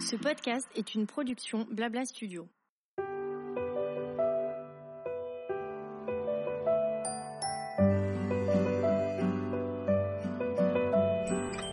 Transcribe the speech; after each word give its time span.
Ce 0.00 0.16
podcast 0.16 0.66
est 0.74 0.94
une 0.94 1.06
production 1.06 1.66
Blabla 1.70 2.06
Studio. 2.06 2.48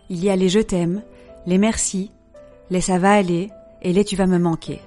Il 0.10 0.23
y 0.23 0.29
a 0.29 0.36
les 0.36 0.49
je 0.49 0.60
t'aime, 0.60 1.02
les 1.46 1.57
merci, 1.57 2.11
les 2.70 2.82
ça 2.82 2.98
va 2.98 3.14
aller 3.14 3.50
et 3.82 3.93
les 3.93 4.04
tu 4.04 4.18
vas 4.18 4.27
me 4.27 4.39
manquer. 4.39 4.82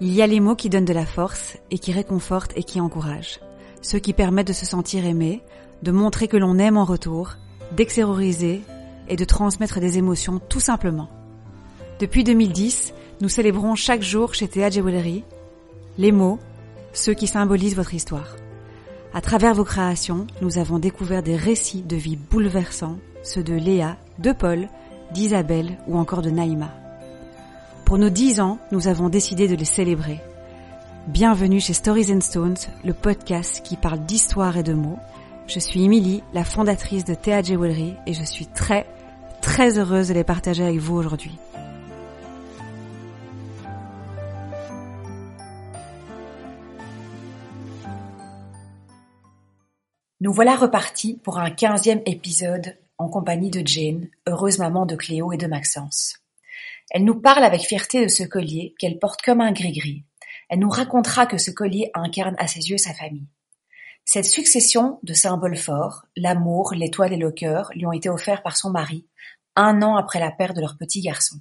Il 0.00 0.12
y 0.12 0.20
a 0.20 0.26
les 0.26 0.40
mots 0.40 0.56
qui 0.56 0.68
donnent 0.68 0.84
de 0.84 0.92
la 0.92 1.06
force 1.06 1.58
et 1.70 1.78
qui 1.78 1.92
réconfortent 1.92 2.56
et 2.56 2.64
qui 2.64 2.80
encouragent. 2.80 3.38
Ceux 3.82 4.00
qui 4.00 4.14
permettent 4.14 4.48
de 4.48 4.52
se 4.52 4.66
sentir 4.66 5.06
aimé, 5.06 5.42
de 5.82 5.92
montrer 5.92 6.26
que 6.26 6.36
l'on 6.36 6.58
aime 6.58 6.76
en 6.76 6.84
retour, 6.84 7.36
d'extérioriser 7.70 8.62
et 9.08 9.16
de 9.16 9.24
transmettre 9.24 9.80
des 9.80 9.98
émotions 9.98 10.40
tout 10.48 10.60
simplement. 10.60 11.08
Depuis 11.98 12.24
2010, 12.24 12.94
nous 13.20 13.28
célébrons 13.28 13.74
chaque 13.74 14.02
jour 14.02 14.34
chez 14.34 14.48
Théa 14.48 14.70
Jewelry 14.70 15.24
les 15.98 16.12
mots, 16.12 16.38
ceux 16.92 17.14
qui 17.14 17.26
symbolisent 17.26 17.76
votre 17.76 17.94
histoire. 17.94 18.36
À 19.14 19.20
travers 19.20 19.54
vos 19.54 19.64
créations, 19.64 20.26
nous 20.40 20.58
avons 20.58 20.78
découvert 20.78 21.22
des 21.22 21.36
récits 21.36 21.82
de 21.82 21.96
vie 21.96 22.16
bouleversants, 22.16 22.96
ceux 23.22 23.42
de 23.42 23.54
Léa, 23.54 23.96
de 24.18 24.32
Paul, 24.32 24.68
d'Isabelle 25.12 25.78
ou 25.86 25.98
encore 25.98 26.22
de 26.22 26.30
Naïma. 26.30 26.70
Pour 27.84 27.98
nos 27.98 28.08
dix 28.08 28.40
ans, 28.40 28.58
nous 28.70 28.88
avons 28.88 29.10
décidé 29.10 29.48
de 29.48 29.54
les 29.54 29.66
célébrer. 29.66 30.20
Bienvenue 31.08 31.60
chez 31.60 31.74
Stories 31.74 32.12
and 32.12 32.22
Stones, 32.22 32.56
le 32.84 32.94
podcast 32.94 33.60
qui 33.62 33.76
parle 33.76 34.06
d'histoire 34.06 34.56
et 34.56 34.62
de 34.62 34.72
mots. 34.72 34.98
Je 35.46 35.58
suis 35.58 35.84
Emily, 35.84 36.22
la 36.32 36.44
fondatrice 36.44 37.04
de 37.04 37.14
Théa 37.14 37.42
Jewelry 37.42 37.94
et 38.06 38.14
je 38.14 38.22
suis 38.22 38.46
très, 38.46 38.86
très 39.40 39.78
heureuse 39.78 40.08
de 40.08 40.14
les 40.14 40.24
partager 40.24 40.64
avec 40.64 40.78
vous 40.78 40.96
aujourd'hui. 40.96 41.36
Nous 50.20 50.32
voilà 50.32 50.54
repartis 50.54 51.18
pour 51.24 51.38
un 51.38 51.50
quinzième 51.50 52.00
épisode 52.06 52.78
en 52.96 53.08
compagnie 53.08 53.50
de 53.50 53.66
Jane, 53.66 54.08
heureuse 54.28 54.58
maman 54.58 54.86
de 54.86 54.94
Cléo 54.94 55.32
et 55.32 55.36
de 55.36 55.48
Maxence. 55.48 56.18
Elle 56.92 57.04
nous 57.04 57.20
parle 57.20 57.42
avec 57.42 57.62
fierté 57.62 58.04
de 58.04 58.08
ce 58.08 58.22
collier 58.22 58.74
qu'elle 58.78 59.00
porte 59.00 59.22
comme 59.22 59.40
un 59.40 59.50
gris-gris. 59.50 60.04
Elle 60.48 60.60
nous 60.60 60.70
racontera 60.70 61.26
que 61.26 61.38
ce 61.38 61.50
collier 61.50 61.90
incarne 61.94 62.36
à 62.38 62.46
ses 62.46 62.70
yeux 62.70 62.78
sa 62.78 62.94
famille. 62.94 63.26
Cette 64.04 64.24
succession 64.24 64.98
de 65.02 65.14
symboles 65.14 65.56
forts, 65.56 66.04
l'amour, 66.16 66.74
l'étoile 66.74 67.12
et 67.12 67.18
le 67.18 67.30
cœur, 67.30 67.70
lui 67.74 67.86
ont 67.86 67.92
été 67.92 68.08
offerts 68.08 68.42
par 68.42 68.56
son 68.56 68.70
mari, 68.70 69.06
un 69.56 69.82
an 69.82 69.96
après 69.96 70.18
la 70.18 70.30
perte 70.30 70.56
de 70.56 70.60
leur 70.60 70.76
petit 70.76 71.00
garçon. 71.00 71.36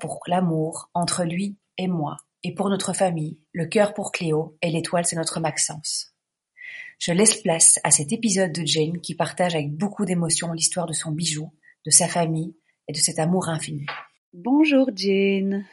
Pour 0.00 0.20
l'amour, 0.26 0.90
entre 0.94 1.24
lui 1.24 1.58
et 1.76 1.86
moi, 1.86 2.16
et 2.44 2.54
pour 2.54 2.70
notre 2.70 2.92
famille, 2.92 3.38
le 3.52 3.66
cœur 3.66 3.94
pour 3.94 4.12
Cléo 4.12 4.56
et 4.62 4.70
l'étoile 4.70 5.04
c'est 5.04 5.16
notre 5.16 5.40
Maxence. 5.40 6.14
Je 6.98 7.12
laisse 7.12 7.40
place 7.40 7.78
à 7.84 7.90
cet 7.90 8.12
épisode 8.12 8.52
de 8.52 8.66
Jane 8.66 9.00
qui 9.00 9.14
partage 9.14 9.54
avec 9.54 9.72
beaucoup 9.72 10.04
d'émotion 10.04 10.52
l'histoire 10.52 10.86
de 10.86 10.92
son 10.92 11.12
bijou, 11.12 11.52
de 11.86 11.90
sa 11.90 12.08
famille 12.08 12.56
et 12.88 12.92
de 12.92 12.98
cet 12.98 13.18
amour 13.18 13.48
infini. 13.48 13.86
Bonjour 14.32 14.88
Jane. 14.94 15.64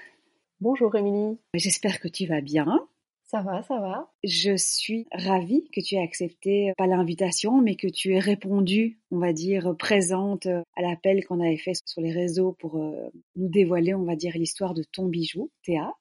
Bonjour 0.60 0.96
Émilie. 0.96 1.40
J'espère 1.54 2.00
que 2.00 2.08
tu 2.08 2.28
vas 2.28 2.42
bien. 2.42 2.88
Ça 3.36 3.42
va, 3.42 3.62
ça 3.64 3.82
va. 3.82 4.10
Je 4.24 4.56
suis 4.56 5.08
ravie 5.12 5.70
que 5.74 5.82
tu 5.82 5.96
aies 5.96 6.02
accepté, 6.02 6.72
pas 6.78 6.88
l'invitation, 6.88 7.62
mais 7.62 7.76
que 7.76 7.90
tu 7.90 8.14
aies 8.14 8.20
répondu, 8.20 9.02
on 9.12 9.18
va 9.18 9.34
dire, 9.34 9.76
présente 9.78 10.46
à 10.46 10.82
l'appel 10.82 11.26
qu'on 11.26 11.42
avait 11.42 11.58
fait 11.58 11.74
sur 11.86 12.02
les 12.02 12.14
réseaux 12.14 12.54
pour 12.54 12.78
euh, 12.78 13.10
nous 13.36 13.50
dévoiler, 13.50 13.94
on 13.94 14.04
va 14.04 14.16
dire, 14.16 14.32
l'histoire 14.38 14.74
de 14.74 14.84
ton 14.84 15.08
bijou, 15.08 15.52
Théa. 15.66 15.92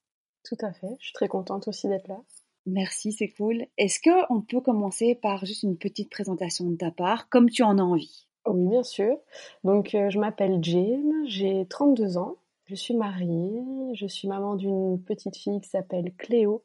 Tout 0.45 0.55
à 0.61 0.71
fait. 0.71 0.87
Je 1.01 1.07
suis 1.07 1.13
très 1.13 1.27
contente 1.27 1.67
aussi 1.67 1.89
d'être 1.89 2.07
là. 2.07 2.21
Merci, 2.67 3.11
c'est 3.11 3.31
cool. 3.31 3.65
Est-ce 3.77 3.99
que 3.99 4.33
on 4.33 4.39
peut 4.39 4.61
commencer 4.61 5.13
par 5.13 5.45
juste 5.45 5.63
une 5.63 5.77
petite 5.77 6.09
présentation 6.09 6.63
de 6.69 6.77
ta 6.77 6.91
part, 6.91 7.27
comme 7.27 7.49
tu 7.49 7.63
en 7.63 7.79
as 7.79 7.83
envie? 7.83 8.29
Oui, 8.45 8.65
bien 8.69 8.83
sûr. 8.83 9.17
Donc, 9.65 9.93
euh, 9.93 10.09
je 10.09 10.19
m'appelle 10.19 10.59
Jane, 10.61 11.25
j'ai 11.25 11.65
32 11.67 12.17
ans, 12.17 12.37
je 12.67 12.75
suis 12.75 12.95
mariée, 12.95 13.61
je 13.93 14.07
suis 14.07 14.29
maman 14.29 14.55
d'une 14.55 15.03
petite 15.03 15.35
fille 15.35 15.59
qui 15.59 15.67
s'appelle 15.67 16.13
Cléo 16.17 16.63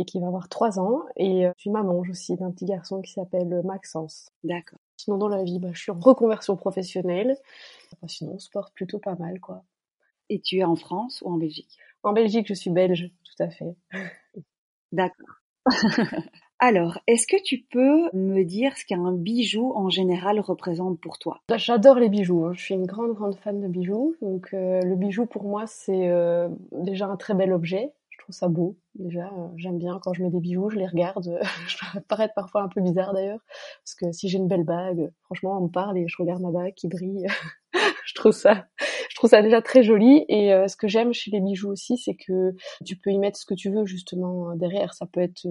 et 0.00 0.04
qui 0.06 0.18
va 0.18 0.28
avoir 0.28 0.48
3 0.48 0.78
ans, 0.80 1.02
et 1.16 1.46
euh, 1.46 1.52
je 1.56 1.60
suis 1.60 1.70
maman 1.70 1.98
aussi 1.98 2.34
d'un 2.36 2.50
petit 2.50 2.64
garçon 2.64 3.02
qui 3.02 3.12
s'appelle 3.12 3.60
Maxence. 3.64 4.30
D'accord. 4.44 4.78
Sinon, 4.96 5.18
dans 5.18 5.28
la 5.28 5.42
vie, 5.44 5.58
bah, 5.58 5.68
je 5.72 5.80
suis 5.80 5.92
en 5.92 5.98
reconversion 6.00 6.56
professionnelle. 6.56 7.36
Enfin, 7.92 8.08
sinon, 8.08 8.32
on 8.34 8.38
se 8.38 8.48
porte 8.50 8.72
plutôt 8.74 8.98
pas 8.98 9.14
mal, 9.16 9.40
quoi. 9.40 9.62
Et 10.30 10.40
tu 10.40 10.58
es 10.58 10.64
en 10.64 10.76
France 10.76 11.22
ou 11.22 11.30
en 11.30 11.36
Belgique? 11.36 11.76
En 12.02 12.12
Belgique, 12.14 12.46
je 12.48 12.54
suis 12.54 12.70
belge, 12.70 13.10
tout 13.24 13.42
à 13.42 13.50
fait. 13.50 13.74
D'accord. 14.92 15.36
Alors, 16.58 16.98
est-ce 17.06 17.26
que 17.26 17.42
tu 17.42 17.62
peux 17.70 18.10
me 18.12 18.42
dire 18.44 18.76
ce 18.76 18.84
qu'un 18.84 19.12
bijou 19.12 19.72
en 19.74 19.88
général 19.88 20.40
représente 20.40 21.00
pour 21.00 21.18
toi? 21.18 21.40
J'adore 21.56 21.98
les 21.98 22.08
bijoux. 22.10 22.44
hein. 22.44 22.52
Je 22.54 22.62
suis 22.62 22.74
une 22.74 22.86
grande, 22.86 23.14
grande 23.14 23.36
fan 23.36 23.60
de 23.60 23.66
bijoux. 23.68 24.14
Donc, 24.20 24.48
euh, 24.52 24.80
le 24.82 24.94
bijou 24.96 25.24
pour 25.26 25.44
moi, 25.44 25.64
c'est 25.66 26.08
euh, 26.10 26.48
déjà 26.72 27.06
un 27.06 27.16
très 27.16 27.34
bel 27.34 27.52
objet. 27.52 27.92
Je 28.10 28.18
trouve 28.18 28.34
ça 28.34 28.48
beau. 28.48 28.76
Déjà, 28.96 29.26
euh, 29.26 29.48
j'aime 29.56 29.78
bien 29.78 30.00
quand 30.02 30.12
je 30.12 30.22
mets 30.22 30.30
des 30.30 30.40
bijoux, 30.40 30.68
je 30.68 30.76
les 30.76 30.86
regarde. 30.86 31.38
je 31.68 31.76
peux 31.92 32.00
paraître 32.00 32.34
parfois 32.34 32.62
un 32.62 32.68
peu 32.68 32.80
bizarre 32.80 33.12
d'ailleurs, 33.14 33.40
parce 33.84 33.94
que 33.94 34.10
si 34.12 34.28
j'ai 34.28 34.38
une 34.38 34.48
belle 34.48 34.64
bague, 34.64 35.10
franchement, 35.22 35.58
on 35.58 35.62
me 35.62 35.68
parle 35.68 35.96
et 35.96 36.08
je 36.08 36.16
regarde 36.18 36.42
ma 36.42 36.50
bague 36.50 36.74
qui 36.74 36.88
brille. 36.88 37.26
je 38.04 38.14
trouve 38.14 38.32
ça, 38.32 38.66
je 39.08 39.14
trouve 39.14 39.30
ça 39.30 39.42
déjà 39.42 39.62
très 39.62 39.84
joli. 39.84 40.24
Et 40.28 40.52
euh, 40.52 40.66
ce 40.66 40.76
que 40.76 40.88
j'aime 40.88 41.12
chez 41.12 41.30
les 41.30 41.40
bijoux 41.40 41.70
aussi, 41.70 41.98
c'est 41.98 42.16
que 42.16 42.52
tu 42.84 42.96
peux 42.96 43.10
y 43.10 43.18
mettre 43.18 43.38
ce 43.38 43.46
que 43.46 43.54
tu 43.54 43.70
veux 43.70 43.86
justement 43.86 44.50
euh, 44.50 44.54
derrière. 44.56 44.92
Ça 44.92 45.06
peut 45.06 45.20
être 45.20 45.46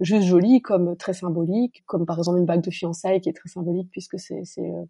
juste 0.00 0.24
joli, 0.24 0.62
comme 0.62 0.96
très 0.96 1.12
symbolique, 1.12 1.82
comme 1.86 2.06
par 2.06 2.16
exemple 2.18 2.38
une 2.38 2.46
bague 2.46 2.62
de 2.62 2.70
fiançailles 2.70 3.20
qui 3.20 3.28
est 3.28 3.34
très 3.34 3.50
symbolique 3.50 3.90
puisque 3.90 4.18
c'est 4.18 4.42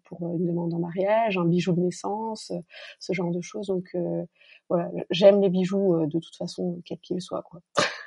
pour 0.05 0.21
une 0.37 0.45
demande 0.47 0.73
en 0.73 0.79
mariage, 0.79 1.37
un 1.37 1.45
bijou 1.45 1.73
de 1.73 1.81
naissance, 1.81 2.53
ce 2.99 3.13
genre 3.13 3.31
de 3.31 3.41
choses. 3.41 3.67
Donc 3.67 3.93
voilà, 4.69 4.89
j'aime 5.09 5.41
les 5.41 5.49
bijoux 5.49 6.05
de 6.05 6.19
toute 6.19 6.35
façon, 6.35 6.81
quels 6.85 6.99
qu'ils 6.99 7.21
soient 7.21 7.41
quoi. 7.43 7.59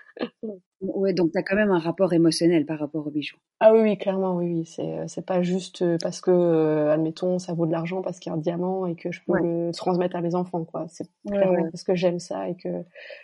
Ouais, 0.81 1.13
donc 1.13 1.31
tu 1.33 1.39
as 1.39 1.43
quand 1.45 1.55
même 1.55 1.71
un 1.71 1.79
rapport 1.79 2.13
émotionnel 2.13 2.67
par 2.67 2.79
rapport 2.81 3.07
aux 3.07 3.11
bijoux. 3.11 3.37
Ah 3.61 3.73
oui, 3.73 3.81
oui, 3.83 3.99
clairement, 3.99 4.35
oui, 4.37 4.53
oui. 4.53 4.65
C'est, 4.67 4.99
euh, 4.99 5.05
c'est 5.07 5.25
pas 5.25 5.41
juste 5.43 5.83
euh, 5.83 5.97
parce 6.03 6.21
que, 6.21 6.33
euh, 6.33 6.91
admettons, 6.93 7.39
ça 7.39 7.55
vaut 7.55 7.67
de 7.67 7.71
l'argent 7.73 8.03
parce 8.03 8.19
qu'il 8.19 8.31
y 8.31 8.35
a 8.35 8.37
un 8.37 8.41
diamant 8.41 8.87
et 8.87 8.97
que 8.97 9.13
je 9.13 9.21
peux 9.25 9.33
Ouais. 9.33 9.41
le 9.41 9.71
transmettre 9.73 10.17
à 10.17 10.21
mes 10.21 10.35
enfants, 10.35 10.65
quoi. 10.65 10.87
C'est 10.89 11.07
clairement 11.31 11.63
ouais. 11.63 11.71
parce 11.71 11.85
que 11.85 11.95
j'aime 11.95 12.19
ça 12.19 12.49
et 12.49 12.57
que 12.57 12.69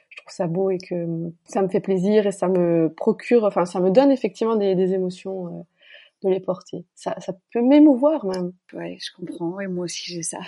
je 0.08 0.16
trouve 0.18 0.32
ça 0.32 0.46
beau 0.46 0.70
et 0.70 0.78
que 0.78 1.32
ça 1.44 1.62
me 1.62 1.68
fait 1.68 1.80
plaisir 1.80 2.26
et 2.28 2.32
ça 2.32 2.46
me 2.48 2.92
procure, 2.96 3.42
enfin, 3.44 3.64
ça 3.64 3.80
me 3.80 3.90
donne 3.90 4.12
effectivement 4.12 4.54
des, 4.56 4.76
des 4.76 4.94
émotions 4.94 5.48
euh, 5.48 5.62
de 6.22 6.30
les 6.30 6.40
porter. 6.40 6.86
Ça, 6.94 7.16
ça 7.20 7.32
peut 7.52 7.62
m'émouvoir 7.62 8.24
même. 8.26 8.52
Ouais, 8.72 8.98
je 9.00 9.10
comprends. 9.16 9.58
Et 9.60 9.66
moi 9.66 9.86
aussi, 9.86 10.04
j'ai 10.12 10.22
ça. 10.22 10.38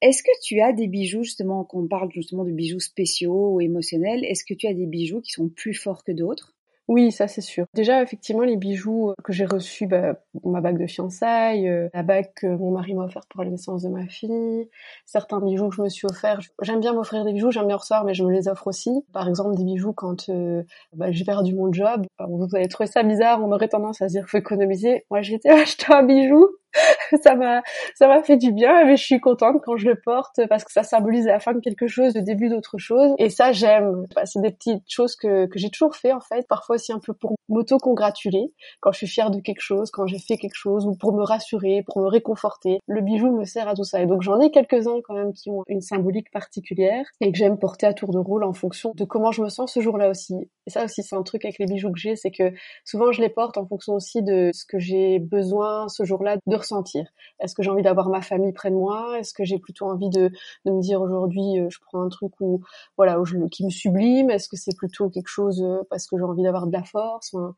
Est-ce 0.00 0.22
que 0.22 0.30
tu 0.42 0.60
as 0.60 0.72
des 0.72 0.86
bijoux, 0.86 1.24
justement, 1.24 1.64
qu'on 1.64 1.88
parle 1.88 2.10
justement 2.12 2.44
de 2.44 2.52
bijoux 2.52 2.80
spéciaux 2.80 3.54
ou 3.54 3.60
émotionnels, 3.60 4.24
est-ce 4.24 4.44
que 4.44 4.54
tu 4.54 4.66
as 4.66 4.74
des 4.74 4.86
bijoux 4.86 5.20
qui 5.20 5.32
sont 5.32 5.48
plus 5.48 5.74
forts 5.74 6.04
que 6.04 6.12
d'autres? 6.12 6.54
Oui, 6.88 7.12
ça 7.12 7.28
c'est 7.28 7.42
sûr. 7.42 7.66
Déjà, 7.74 8.02
effectivement, 8.02 8.42
les 8.44 8.56
bijoux 8.56 9.12
que 9.22 9.30
j'ai 9.34 9.44
reçus, 9.44 9.86
bah, 9.86 10.14
ma 10.42 10.62
bague 10.62 10.78
de 10.78 10.86
fiançailles, 10.86 11.68
euh, 11.68 11.90
la 11.92 12.02
bague 12.02 12.32
que 12.34 12.46
mon 12.46 12.70
mari 12.70 12.94
m'a 12.94 13.04
offerte 13.04 13.28
pour 13.28 13.44
la 13.44 13.50
naissance 13.50 13.82
de 13.82 13.90
ma 13.90 14.06
fille, 14.06 14.70
certains 15.04 15.38
bijoux 15.40 15.68
que 15.68 15.76
je 15.76 15.82
me 15.82 15.90
suis 15.90 16.06
offert. 16.06 16.40
J'aime 16.62 16.80
bien 16.80 16.94
m'offrir 16.94 17.26
des 17.26 17.34
bijoux, 17.34 17.50
j'aime 17.50 17.66
bien 17.66 17.76
recevoir, 17.76 18.04
mais 18.06 18.14
je 18.14 18.24
me 18.24 18.32
les 18.32 18.48
offre 18.48 18.68
aussi. 18.68 19.04
Par 19.12 19.28
exemple, 19.28 19.54
des 19.54 19.64
bijoux 19.64 19.92
quand 19.92 20.30
euh, 20.30 20.62
bah, 20.94 21.10
j'ai 21.10 21.26
perdu 21.26 21.54
mon 21.54 21.70
job. 21.70 22.06
Vous 22.26 22.48
allez 22.54 22.68
trouver 22.68 22.86
ça 22.86 23.02
bizarre, 23.02 23.44
on 23.44 23.52
aurait 23.52 23.68
tendance 23.68 24.00
à 24.00 24.08
se 24.08 24.14
dire 24.14 24.26
faut 24.26 24.38
économiser. 24.38 25.04
Moi, 25.10 25.20
j'ai 25.20 25.34
été 25.34 25.50
acheter 25.50 25.92
un 25.92 26.04
bijou. 26.04 26.48
ça 27.22 27.34
m'a 27.34 27.62
ça 27.94 28.08
m'a 28.08 28.22
fait 28.22 28.36
du 28.36 28.52
bien 28.52 28.84
mais 28.84 28.96
je 28.96 29.04
suis 29.04 29.20
contente 29.20 29.56
quand 29.64 29.76
je 29.76 29.88
le 29.88 29.96
porte 29.96 30.40
parce 30.48 30.64
que 30.64 30.72
ça 30.72 30.82
symbolise 30.82 31.26
la 31.26 31.40
fin 31.40 31.52
de 31.52 31.60
quelque 31.60 31.86
chose 31.86 32.14
le 32.14 32.22
début 32.22 32.48
d'autre 32.48 32.78
chose. 32.78 33.14
Et 33.18 33.30
ça 33.30 33.52
j'aime. 33.52 34.06
Bah, 34.14 34.26
c'est 34.26 34.40
des 34.40 34.50
petites 34.50 34.84
choses 34.88 35.16
que 35.16 35.46
que 35.46 35.58
j'ai 35.58 35.70
toujours 35.70 35.96
fait 35.96 36.12
en 36.12 36.20
fait. 36.20 36.46
Parfois 36.48 36.76
aussi 36.76 36.92
un 36.92 36.98
peu 36.98 37.14
pour 37.14 37.34
m'auto 37.48 37.78
congratuler 37.78 38.52
quand 38.80 38.92
je 38.92 38.98
suis 38.98 39.06
fière 39.06 39.30
de 39.30 39.40
quelque 39.40 39.60
chose 39.60 39.90
quand 39.90 40.06
j'ai 40.06 40.18
fait 40.18 40.36
quelque 40.36 40.56
chose 40.56 40.86
ou 40.86 40.94
pour 40.94 41.12
me 41.12 41.22
rassurer 41.22 41.82
pour 41.86 42.00
me 42.02 42.08
réconforter. 42.08 42.78
Le 42.86 43.00
bijou 43.00 43.30
me 43.36 43.44
sert 43.44 43.68
à 43.68 43.74
tout 43.74 43.84
ça. 43.84 44.00
Et 44.02 44.06
donc 44.06 44.22
j'en 44.22 44.40
ai 44.40 44.50
quelques-uns 44.50 45.00
quand 45.04 45.14
même 45.14 45.32
qui 45.32 45.50
ont 45.50 45.62
une 45.68 45.80
symbolique 45.80 46.30
particulière 46.30 47.04
et 47.20 47.32
que 47.32 47.38
j'aime 47.38 47.58
porter 47.58 47.86
à 47.86 47.94
tour 47.94 48.10
de 48.10 48.18
rôle 48.18 48.44
en 48.44 48.52
fonction 48.52 48.92
de 48.94 49.04
comment 49.04 49.32
je 49.32 49.42
me 49.42 49.48
sens 49.48 49.72
ce 49.72 49.80
jour-là 49.80 50.10
aussi. 50.10 50.34
Et 50.66 50.70
ça 50.70 50.84
aussi 50.84 51.02
c'est 51.02 51.16
un 51.16 51.22
truc 51.22 51.44
avec 51.44 51.58
les 51.58 51.66
bijoux 51.66 51.92
que 51.92 51.98
j'ai 51.98 52.16
c'est 52.16 52.30
que 52.30 52.52
souvent 52.84 53.12
je 53.12 53.22
les 53.22 53.30
porte 53.30 53.56
en 53.56 53.66
fonction 53.66 53.94
aussi 53.94 54.22
de 54.22 54.50
ce 54.52 54.64
que 54.66 54.78
j'ai 54.78 55.18
besoin 55.18 55.88
ce 55.88 56.04
jour-là 56.04 56.36
de 56.46 56.56
ressentir. 56.58 57.06
Est-ce 57.40 57.54
que 57.54 57.62
j'ai 57.62 57.70
envie 57.70 57.82
d'avoir 57.82 58.08
ma 58.08 58.20
famille 58.20 58.52
près 58.52 58.70
de 58.70 58.76
moi? 58.76 59.18
Est-ce 59.18 59.32
que 59.32 59.44
j'ai 59.44 59.58
plutôt 59.58 59.86
envie 59.86 60.10
de, 60.10 60.30
de 60.64 60.70
me 60.70 60.80
dire 60.80 61.00
aujourd'hui 61.00 61.58
euh, 61.58 61.68
je 61.70 61.78
prends 61.80 62.02
un 62.02 62.08
truc 62.08 62.32
où 62.40 62.62
voilà 62.96 63.20
où 63.20 63.24
je, 63.24 63.36
qui 63.48 63.64
me 63.64 63.70
sublime? 63.70 64.30
Est-ce 64.30 64.48
que 64.48 64.56
c'est 64.56 64.76
plutôt 64.76 65.10
quelque 65.10 65.28
chose 65.28 65.62
euh, 65.62 65.82
parce 65.90 66.06
que 66.06 66.16
j'ai 66.16 66.24
envie 66.24 66.42
d'avoir 66.42 66.66
de 66.66 66.72
la 66.72 66.84
force? 66.84 67.34
Enfin, 67.34 67.54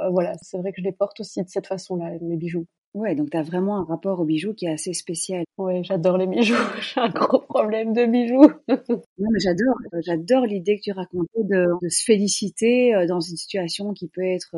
euh, 0.00 0.10
Voilà, 0.10 0.34
c'est 0.42 0.58
vrai 0.58 0.72
que 0.72 0.80
je 0.80 0.84
les 0.84 0.92
porte 0.92 1.20
aussi 1.20 1.42
de 1.42 1.48
cette 1.48 1.66
façon-là 1.66 2.12
mes 2.20 2.36
bijoux. 2.36 2.66
Ouais, 2.94 3.14
donc 3.14 3.30
tu 3.30 3.36
as 3.38 3.42
vraiment 3.42 3.78
un 3.78 3.84
rapport 3.84 4.20
aux 4.20 4.24
bijoux 4.24 4.52
qui 4.52 4.66
est 4.66 4.72
assez 4.72 4.92
spécial. 4.92 5.44
Ouais, 5.56 5.82
j'adore 5.82 6.18
les 6.18 6.26
bijoux. 6.26 6.54
J'ai 6.80 7.00
un 7.00 7.08
gros 7.08 7.40
problème 7.40 7.94
de 7.94 8.04
bijoux. 8.04 8.50
non, 8.68 9.28
mais 9.32 9.40
j'adore, 9.40 9.76
j'adore 10.04 10.44
l'idée 10.44 10.76
que 10.76 10.82
tu 10.82 10.92
racontais 10.92 11.42
de, 11.42 11.68
de, 11.80 11.88
se 11.88 12.04
féliciter 12.04 13.06
dans 13.08 13.20
une 13.20 13.36
situation 13.36 13.94
qui 13.94 14.08
peut 14.08 14.24
être 14.24 14.54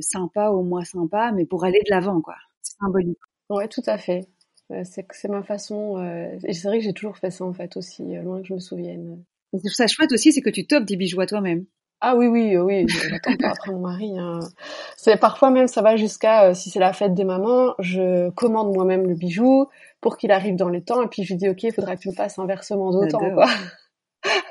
sympa 0.00 0.50
ou 0.50 0.62
moins 0.62 0.84
sympa, 0.84 1.32
mais 1.32 1.46
pour 1.46 1.64
aller 1.64 1.80
de 1.80 1.90
l'avant, 1.90 2.20
quoi. 2.20 2.36
Symbolique. 2.62 3.18
Ouais, 3.50 3.68
tout 3.68 3.82
à 3.86 3.98
fait. 3.98 4.28
C'est 4.84 5.28
ma 5.28 5.42
façon. 5.42 5.98
Euh, 5.98 6.38
et 6.44 6.54
c'est 6.54 6.68
vrai 6.68 6.78
que 6.78 6.84
j'ai 6.84 6.94
toujours 6.94 7.18
fait 7.18 7.30
ça 7.30 7.44
en 7.44 7.52
fait 7.52 7.76
aussi, 7.76 8.14
loin 8.16 8.40
que 8.40 8.46
je 8.46 8.54
me 8.54 8.58
souvienne. 8.58 9.22
C'est 9.52 9.68
ça 9.68 9.86
chouette 9.86 10.12
aussi, 10.12 10.32
c'est 10.32 10.40
que 10.40 10.48
tu 10.50 10.66
topes 10.66 10.86
tes 10.86 10.96
bijoux 10.96 11.20
à 11.20 11.26
toi-même. 11.26 11.66
Ah 12.04 12.16
oui, 12.16 12.26
oui, 12.26 12.56
oui, 12.56 12.86
j'attends 12.88 13.36
pas 13.36 13.50
après 13.50 13.70
mon 13.70 13.78
mari. 13.78 14.18
Hein. 14.18 14.40
C'est 14.96 15.16
parfois 15.18 15.50
même, 15.50 15.68
ça 15.68 15.82
va 15.82 15.94
jusqu'à 15.94 16.48
euh, 16.48 16.54
si 16.54 16.68
c'est 16.68 16.80
la 16.80 16.92
fête 16.92 17.14
des 17.14 17.22
mamans, 17.22 17.74
je 17.78 18.28
commande 18.30 18.74
moi-même 18.74 19.06
le 19.06 19.14
bijou 19.14 19.68
pour 20.00 20.16
qu'il 20.16 20.32
arrive 20.32 20.56
dans 20.56 20.68
les 20.68 20.82
temps, 20.82 21.00
et 21.02 21.06
puis 21.06 21.22
je 21.22 21.34
lui 21.34 21.36
dis 21.36 21.48
ok, 21.48 21.62
il 21.62 21.72
faudra 21.72 21.94
que 21.94 22.00
tu 22.00 22.08
me 22.08 22.14
fasses 22.14 22.40
un 22.40 22.46
versement 22.46 22.90
d'autant, 22.90 23.20
quoi. 23.34 23.46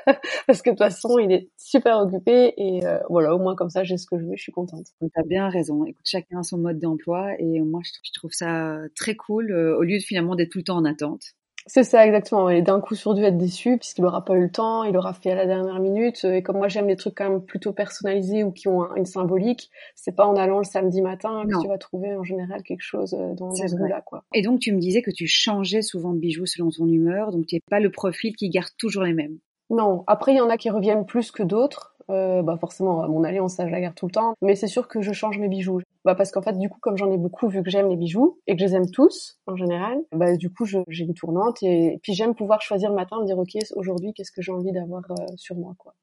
Parce 0.46 0.62
que 0.62 0.70
de 0.70 0.74
toute 0.74 0.78
façon, 0.78 1.18
il 1.18 1.32
est 1.32 1.50
super 1.56 1.98
occupé 1.98 2.54
et 2.56 2.84
euh, 2.86 2.98
voilà, 3.08 3.34
au 3.34 3.38
moins 3.38 3.54
comme 3.54 3.70
ça, 3.70 3.84
j'ai 3.84 3.96
ce 3.96 4.06
que 4.06 4.18
je 4.18 4.24
veux, 4.24 4.36
je 4.36 4.42
suis 4.42 4.52
contente. 4.52 4.86
T'as 5.14 5.22
bien 5.22 5.48
raison. 5.48 5.84
Écoute, 5.84 6.04
chacun 6.04 6.40
a 6.40 6.42
son 6.42 6.58
mode 6.58 6.78
d'emploi 6.78 7.32
et 7.38 7.60
moi, 7.60 7.80
je 7.84 8.12
trouve 8.12 8.32
ça 8.32 8.78
très 8.94 9.16
cool 9.16 9.52
euh, 9.52 9.76
au 9.76 9.82
lieu 9.82 9.98
de 9.98 10.02
finalement 10.02 10.34
d'être 10.34 10.50
tout 10.50 10.58
le 10.58 10.64
temps 10.64 10.76
en 10.76 10.84
attente. 10.84 11.34
C'est 11.66 11.84
ça 11.84 12.04
exactement. 12.04 12.50
Et 12.50 12.60
d'un 12.62 12.80
coup 12.80 12.94
sur 12.94 13.14
dû 13.14 13.22
être 13.22 13.38
déçu 13.38 13.78
puisqu'il 13.78 14.04
aura 14.04 14.24
pas 14.24 14.34
eu 14.34 14.42
le 14.42 14.50
temps, 14.50 14.82
il 14.82 14.96
aura 14.96 15.12
fait 15.12 15.30
à 15.30 15.34
la 15.36 15.46
dernière 15.46 15.78
minute. 15.78 16.24
Et 16.24 16.42
comme 16.42 16.56
moi 16.56 16.68
j'aime 16.68 16.88
les 16.88 16.96
trucs 16.96 17.14
quand 17.14 17.28
même 17.28 17.44
plutôt 17.44 17.72
personnalisés 17.72 18.42
ou 18.42 18.50
qui 18.50 18.66
ont 18.68 18.94
une 18.96 19.06
symbolique, 19.06 19.70
c'est 19.94 20.14
pas 20.16 20.26
en 20.26 20.34
allant 20.34 20.58
le 20.58 20.64
samedi 20.64 21.02
matin 21.02 21.44
que 21.44 21.62
tu 21.62 21.68
vas 21.68 21.78
trouver 21.78 22.16
en 22.16 22.24
général 22.24 22.62
quelque 22.62 22.82
chose 22.82 23.14
euh, 23.14 23.34
dans, 23.34 23.48
dans 23.48 23.54
ce 23.54 23.76
goût-là, 23.76 24.02
quoi. 24.04 24.24
Et 24.34 24.42
donc 24.42 24.58
tu 24.60 24.72
me 24.72 24.80
disais 24.80 25.02
que 25.02 25.12
tu 25.12 25.26
changeais 25.28 25.82
souvent 25.82 26.12
de 26.12 26.18
bijoux 26.18 26.46
selon 26.46 26.70
ton 26.70 26.88
humeur, 26.88 27.30
donc 27.30 27.46
tu 27.46 27.54
n'es 27.54 27.62
pas 27.70 27.78
le 27.78 27.90
profil 27.90 28.34
qui 28.34 28.50
garde 28.50 28.70
toujours 28.76 29.04
les 29.04 29.14
mêmes. 29.14 29.38
Non. 29.72 30.04
Après 30.06 30.32
il 30.32 30.36
y 30.36 30.40
en 30.40 30.50
a 30.50 30.56
qui 30.56 30.70
reviennent 30.70 31.06
plus 31.06 31.32
que 31.32 31.42
d'autres. 31.42 31.92
Euh, 32.10 32.42
bah 32.42 32.56
forcément, 32.60 33.08
mon 33.08 33.24
alliance, 33.24 33.54
ça, 33.54 33.66
je 33.66 33.72
la 33.72 33.80
garde 33.80 33.94
tout 33.94 34.06
le 34.06 34.12
temps. 34.12 34.34
Mais 34.42 34.54
c'est 34.54 34.66
sûr 34.66 34.86
que 34.86 35.00
je 35.00 35.12
change 35.12 35.38
mes 35.38 35.48
bijoux. 35.48 35.80
Bah 36.04 36.14
parce 36.14 36.30
qu'en 36.30 36.42
fait, 36.42 36.58
du 36.58 36.68
coup, 36.68 36.78
comme 36.80 36.96
j'en 36.96 37.10
ai 37.10 37.16
beaucoup, 37.16 37.48
vu 37.48 37.62
que 37.62 37.70
j'aime 37.70 37.88
les 37.88 37.96
bijoux 37.96 38.38
et 38.46 38.54
que 38.54 38.60
je 38.60 38.66
les 38.66 38.74
aime 38.74 38.90
tous 38.90 39.38
en 39.46 39.56
général, 39.56 39.98
bah 40.12 40.36
du 40.36 40.50
coup, 40.50 40.66
j'ai 40.66 41.04
une 41.04 41.14
tournante 41.14 41.62
et, 41.62 41.98
puis 42.02 42.12
j'aime 42.12 42.34
pouvoir 42.34 42.60
choisir 42.60 42.90
le 42.90 42.96
matin, 42.96 43.20
me 43.20 43.26
dire 43.26 43.38
ok, 43.38 43.56
aujourd'hui, 43.76 44.12
qu'est-ce 44.14 44.32
que 44.32 44.42
j'ai 44.42 44.52
envie 44.52 44.72
d'avoir 44.72 45.04
euh, 45.10 45.26
sur 45.36 45.56
moi, 45.56 45.74
quoi? 45.78 45.94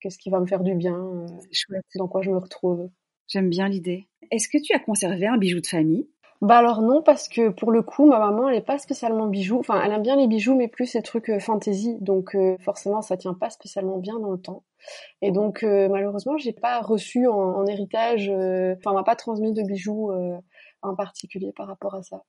Qu'est-ce 0.00 0.18
qui 0.18 0.30
va 0.30 0.40
me 0.40 0.46
faire 0.46 0.62
du 0.62 0.74
bien, 0.74 0.96
euh, 0.96 1.26
chouette, 1.52 1.84
dans 1.96 2.08
quoi 2.08 2.22
je 2.22 2.30
me 2.30 2.38
retrouve? 2.38 2.88
J'aime 3.28 3.48
bien 3.48 3.68
l'idée. 3.68 4.08
Est-ce 4.30 4.48
que 4.48 4.58
tu 4.62 4.74
as 4.74 4.78
conservé 4.78 5.26
un 5.26 5.38
bijou 5.38 5.60
de 5.60 5.66
famille? 5.66 6.08
Bah 6.42 6.58
alors 6.58 6.82
non 6.82 7.02
parce 7.02 7.28
que 7.28 7.50
pour 7.50 7.70
le 7.70 7.82
coup 7.82 8.04
ma 8.04 8.18
maman 8.18 8.48
elle 8.48 8.56
est 8.56 8.60
pas 8.60 8.76
spécialement 8.76 9.28
bijoux, 9.28 9.60
enfin 9.60 9.80
elle 9.80 9.92
aime 9.92 10.02
bien 10.02 10.16
les 10.16 10.26
bijoux 10.26 10.56
mais 10.56 10.66
plus 10.66 10.86
ces 10.86 11.00
trucs 11.00 11.30
euh, 11.30 11.38
fantasy 11.38 11.96
donc 12.00 12.34
euh, 12.34 12.56
forcément 12.58 13.00
ça 13.00 13.16
tient 13.16 13.32
pas 13.32 13.48
spécialement 13.48 13.98
bien 13.98 14.18
dans 14.18 14.32
le 14.32 14.40
temps 14.40 14.64
et 15.22 15.30
donc 15.30 15.62
euh, 15.62 15.88
malheureusement 15.88 16.36
j'ai 16.38 16.52
pas 16.52 16.80
reçu 16.80 17.28
en, 17.28 17.64
héritage, 17.66 18.28
enfin 18.28 18.90
on 18.90 18.94
m'a 18.94 19.04
pas 19.04 19.14
transmis 19.14 19.52
de 19.52 19.62
bijoux 19.62 20.10
en 20.82 20.96
particulier 20.96 21.52
par 21.52 21.68
rapport 21.68 21.94
à 21.94 22.02
ça. 22.02 22.24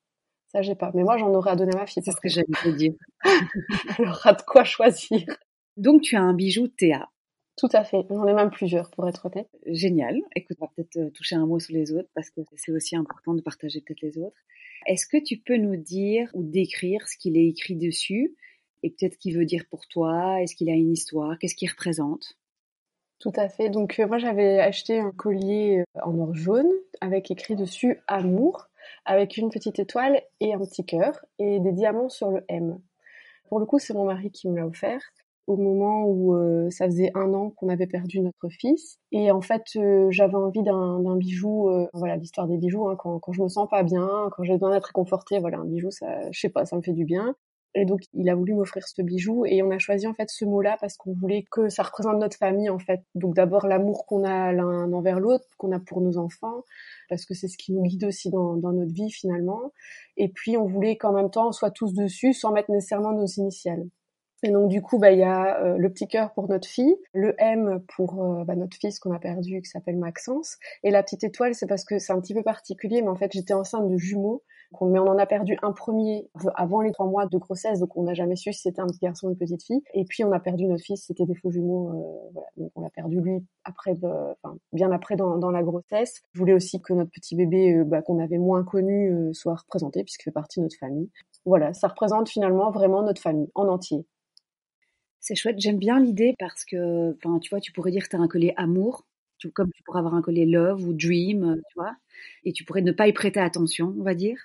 Ça 0.50 0.62
j'ai 0.62 0.76
pas, 0.76 0.92
mais 0.94 1.02
moi 1.02 1.18
j'en 1.18 1.34
aurais 1.34 1.50
à 1.50 1.56
donner 1.56 1.74
à 1.74 1.80
ma 1.80 1.88
fille. 1.88 2.04
C'est 2.06 2.12
ce 2.12 2.22
que 2.22 2.30
j'allais 2.30 2.46
te 2.64 2.70
dire. 2.70 2.94
elle 3.98 4.08
aura 4.08 4.34
de 4.34 4.44
quoi 4.44 4.64
choisir. 4.64 5.26
Donc 5.78 6.04
tu 6.04 6.16
as 6.16 6.22
un 6.22 6.36
bijou 6.36 6.68
Théa. 6.68 7.10
Tout 7.56 7.70
à 7.72 7.84
fait. 7.84 8.06
J'en 8.10 8.28
ai 8.28 8.34
même 8.34 8.50
plusieurs, 8.50 8.90
pour 8.90 9.08
être 9.08 9.28
honnête. 9.28 9.50
Génial. 9.68 10.20
Écoute, 10.36 10.58
on 10.60 10.66
va 10.66 10.72
peut-être 10.76 10.98
euh, 10.98 11.10
toucher 11.12 11.36
un 11.36 11.46
mot 11.46 11.60
sur 11.60 11.74
les 11.74 11.92
autres 11.92 12.10
parce 12.16 12.30
que 12.30 12.42
c'est 12.56 12.72
aussi 12.72 12.96
important 12.96 13.34
de 13.34 13.42
partager 13.42 13.82
peut-être 13.82 14.02
les 14.02 14.18
autres. 14.18 14.38
Est-ce 14.88 15.06
que 15.06 15.18
tu 15.18 15.38
peux 15.38 15.58
nous 15.58 15.76
dire 15.76 16.30
ou 16.34 16.44
décrire 16.44 17.08
ce 17.08 17.18
qu'il 17.18 17.38
est 17.38 17.48
écrit 17.48 17.76
dessus 17.76 18.36
et 18.82 18.90
peut-être 18.90 19.14
ce 19.14 19.18
qu'il 19.20 19.38
veut 19.38 19.46
dire 19.46 19.66
pour 19.70 19.88
toi? 19.88 20.42
Est-ce 20.42 20.56
qu'il 20.56 20.70
a 20.70 20.74
une 20.74 20.92
histoire? 20.92 21.38
Qu'est-ce 21.38 21.56
qu'il 21.56 21.70
représente? 21.70 22.38
Tout 23.20 23.32
à 23.36 23.48
fait. 23.48 23.70
Donc 23.70 24.00
euh, 24.00 24.08
moi 24.08 24.18
j'avais 24.18 24.60
acheté 24.60 25.00
un 25.00 25.12
collier 25.12 25.80
euh, 25.96 26.02
en 26.04 26.18
or 26.20 26.36
jaune 26.36 26.70
avec 27.02 27.32
écrit 27.32 27.56
dessus 27.56 28.02
amour 28.08 28.68
avec 29.06 29.38
une 29.38 29.50
petite 29.50 29.80
étoile 29.80 30.22
et 30.42 30.54
un 30.54 30.60
petit 30.60 30.86
cœur 30.86 31.24
et 31.40 31.60
des 31.60 31.72
diamants 31.72 32.10
sur 32.10 32.32
le 32.32 32.44
M. 32.50 32.80
Pour 33.48 33.60
le 33.60 33.66
coup 33.66 33.80
c'est 33.80 33.94
mon 33.94 34.06
mari 34.06 34.32
qui 34.32 34.50
me 34.50 34.58
l'a 34.58 34.68
offert 34.68 35.02
au 35.48 35.58
moment 35.58 36.06
où 36.06 36.36
euh, 36.36 36.70
ça 36.70 36.86
faisait 36.86 37.12
un 37.16 37.34
an 37.34 37.52
qu'on 37.52 37.70
avait 37.70 37.88
perdu 37.88 38.22
notre 38.22 38.50
fils. 38.50 39.00
Et 39.12 39.32
en 39.32 39.42
fait, 39.42 39.64
euh, 39.76 40.08
j'avais 40.10 40.36
envie 40.36 40.64
d'un 40.64 41.16
bijou, 41.18 41.70
euh, 41.70 41.88
voilà, 41.94 42.16
l'histoire 42.16 42.48
des 42.48 42.58
bijoux, 42.58 42.88
hein, 42.88 42.96
quand, 42.98 43.20
quand 43.20 43.34
je 43.34 43.42
me 43.42 43.50
sens 43.50 43.68
pas 43.70 43.84
bien, 43.84 44.30
quand 44.32 44.44
j'ai 44.44 44.54
besoin 44.54 44.72
d'être 44.72 44.86
réconfortée, 44.86 45.40
voilà, 45.40 45.58
un 45.60 45.66
bijou, 45.66 45.92
ça, 45.92 46.32
je 46.32 46.40
sais 46.40 46.50
pas, 46.50 46.66
ça 46.66 46.76
me 46.78 46.82
fait 46.82 46.94
du 46.94 47.06
bien. 47.06 47.36
Et 47.76 47.86
donc, 47.86 48.02
il 48.14 48.30
a 48.30 48.36
voulu 48.36 48.54
m'offrir 48.54 48.88
ce 48.88 49.02
bijou 49.02 49.46
et 49.46 49.64
on 49.64 49.72
a 49.72 49.80
choisi 49.80 50.06
en 50.06 50.14
fait 50.14 50.30
ce 50.30 50.46
mot-là 50.46 50.78
parce 50.80 50.96
qu'on 50.96 51.14
voulait 51.14 51.44
que 51.50 51.70
ça 51.70 51.82
représente 51.82 52.20
notre 52.20 52.38
famille 52.38 52.70
en 52.70 52.78
fait. 52.78 53.02
Donc 53.16 53.36
d'abord 53.36 53.66
l'amour 53.66 54.06
qu'on 54.06 54.24
a 54.24 54.52
l'un 54.52 54.94
envers 54.94 55.20
l'autre, 55.20 55.46
qu'on 55.58 55.72
a 55.72 55.80
pour 55.80 56.00
nos 56.02 56.20
enfants, 56.20 56.64
parce 57.10 57.26
que 57.26 57.34
c'est 57.34 57.48
ce 57.48 57.58
qui 57.58 57.74
nous 57.74 57.82
guide 57.82 58.04
aussi 58.06 58.30
dans, 58.30 58.58
dans, 58.58 58.74
notre 58.74 58.94
vie 58.94 59.10
finalement. 59.10 59.72
Et 60.18 60.30
puis 60.30 60.56
on 60.56 60.68
voulait 60.68 60.98
qu'en 60.98 61.14
même 61.14 61.32
temps 61.32 61.48
on 61.50 61.52
soit 61.52 61.72
tous 61.72 61.94
dessus 61.96 62.34
sans 62.34 62.52
mettre 62.52 62.70
nécessairement 62.70 63.14
nos 63.14 63.26
initiales. 63.26 63.88
Et 64.44 64.52
donc 64.52 64.68
du 64.68 64.82
coup, 64.82 65.00
bah 65.00 65.12
il 65.12 65.20
y 65.20 65.24
a 65.24 65.64
euh, 65.64 65.78
le 65.78 65.90
petit 65.90 66.06
cœur 66.06 66.34
pour 66.34 66.50
notre 66.50 66.68
fille, 66.68 66.98
le 67.14 67.34
M 67.38 67.82
pour 67.96 68.22
euh, 68.22 68.44
bah, 68.44 68.56
notre 68.56 68.76
fils 68.76 69.00
qu'on 69.00 69.14
a 69.14 69.20
perdu 69.20 69.62
qui 69.62 69.70
s'appelle 69.70 69.98
Maxence, 69.98 70.58
et 70.84 70.92
la 70.92 71.02
petite 71.02 71.24
étoile 71.24 71.56
c'est 71.56 71.66
parce 71.66 71.86
que 71.86 71.98
c'est 71.98 72.12
un 72.12 72.20
petit 72.20 72.34
peu 72.34 72.44
particulier, 72.44 73.02
mais 73.02 73.08
en 73.08 73.16
fait 73.16 73.32
j'étais 73.32 73.54
enceinte 73.54 73.90
de 73.90 73.98
jumeaux, 73.98 74.44
mais 74.82 75.00
on 75.00 75.08
en 75.08 75.18
a 75.18 75.26
perdu 75.26 75.58
un 75.62 75.72
premier 75.72 76.30
avant 76.56 76.82
les 76.82 76.92
trois 76.92 77.06
mois 77.06 77.26
de 77.26 77.38
grossesse, 77.38 77.80
donc 77.80 77.96
on 77.96 78.04
n'a 78.04 78.14
jamais 78.14 78.36
su 78.36 78.52
si 78.52 78.64
c'était 78.64 78.82
un 78.82 78.88
petit 78.88 79.00
garçon 79.00 79.28
ou 79.28 79.30
une 79.30 79.38
petite 79.38 79.64
fille. 79.64 79.82
Et 79.94 80.04
puis 80.04 80.26
on 80.26 80.32
a 80.34 80.40
perdu 80.42 80.66
notre 80.66 80.84
fils, 80.84 81.06
c'était 81.08 81.26
des 81.26 81.36
faux 81.36 81.52
jumeaux, 81.52 81.90
euh, 81.90 82.30
voilà. 82.34 82.48
donc 82.58 82.72
on 82.76 82.82
l'a 82.82 82.90
perdu 82.90 83.22
lui 83.22 83.46
après, 83.64 83.96
enfin 84.04 84.58
bien 84.74 84.92
après 84.92 85.16
dans, 85.16 85.38
dans, 85.38 85.52
la 85.52 85.64
grossesse. 85.64 86.22
Je 86.34 86.40
voulais 86.40 86.54
aussi 86.54 86.82
que 86.82 86.92
notre 86.92 87.12
petit 87.12 87.36
bébé 87.36 87.82
bah, 87.86 88.02
qu'on 88.02 88.20
avait 88.20 88.40
moins 88.40 88.66
connu 88.66 89.34
soit 89.34 89.56
représenté 89.56 90.04
puisqu'il 90.04 90.24
fait 90.24 90.32
partie 90.32 90.60
de 90.60 90.66
notre 90.66 90.78
famille. 90.78 91.10
Voilà, 91.46 91.74
ça 91.74 91.88
représente 91.88 92.28
finalement 92.28 92.72
vraiment 92.72 93.04
notre 93.04 93.22
famille 93.22 93.50
en 93.56 93.70
entier. 93.70 94.06
C'est 95.26 95.36
chouette, 95.36 95.56
j'aime 95.60 95.78
bien 95.80 96.02
l'idée 96.02 96.36
parce 96.38 96.66
que, 96.66 97.14
enfin, 97.16 97.40
tu 97.40 97.50
vois, 97.50 97.62
tu 97.62 97.72
pourrais 97.72 97.92
dire 97.92 98.04
que 98.04 98.10
tu 98.10 98.16
un 98.18 98.28
collier 98.28 98.54
amour, 98.58 99.06
comme 99.54 99.72
tu 99.72 99.82
pourrais 99.84 100.00
avoir 100.00 100.16
un 100.16 100.22
collier 100.22 100.46
love 100.46 100.86
ou 100.86 100.92
dream, 100.94 101.44
euh, 101.46 101.56
tu 101.70 101.76
vois, 101.76 101.96
et 102.44 102.52
tu 102.52 102.66
pourrais 102.66 102.82
ne 102.82 102.92
pas 102.92 103.08
y 103.08 103.14
prêter 103.14 103.40
attention, 103.40 103.96
on 103.98 104.04
va 104.04 104.16
dire, 104.16 104.38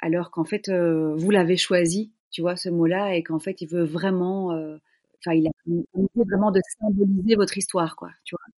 alors 0.00 0.30
qu'en 0.30 0.44
fait, 0.44 0.68
euh, 0.70 1.14
vous 1.16 1.30
l'avez 1.30 1.58
choisi, 1.58 2.10
tu 2.30 2.40
vois, 2.42 2.56
ce 2.56 2.70
mot-là, 2.70 3.14
et 3.16 3.22
qu'en 3.22 3.38
fait, 3.38 3.60
il 3.60 3.68
veut 3.68 3.84
vraiment, 3.84 4.52
euh, 4.52 4.78
enfin, 5.20 5.34
il 5.34 5.46
a 5.46 5.50
vraiment 6.26 6.50
de 6.52 6.60
symboliser 6.80 7.36
votre 7.36 7.58
histoire, 7.58 7.94
quoi, 7.96 8.10
tu 8.24 8.34
vois. 8.36 8.53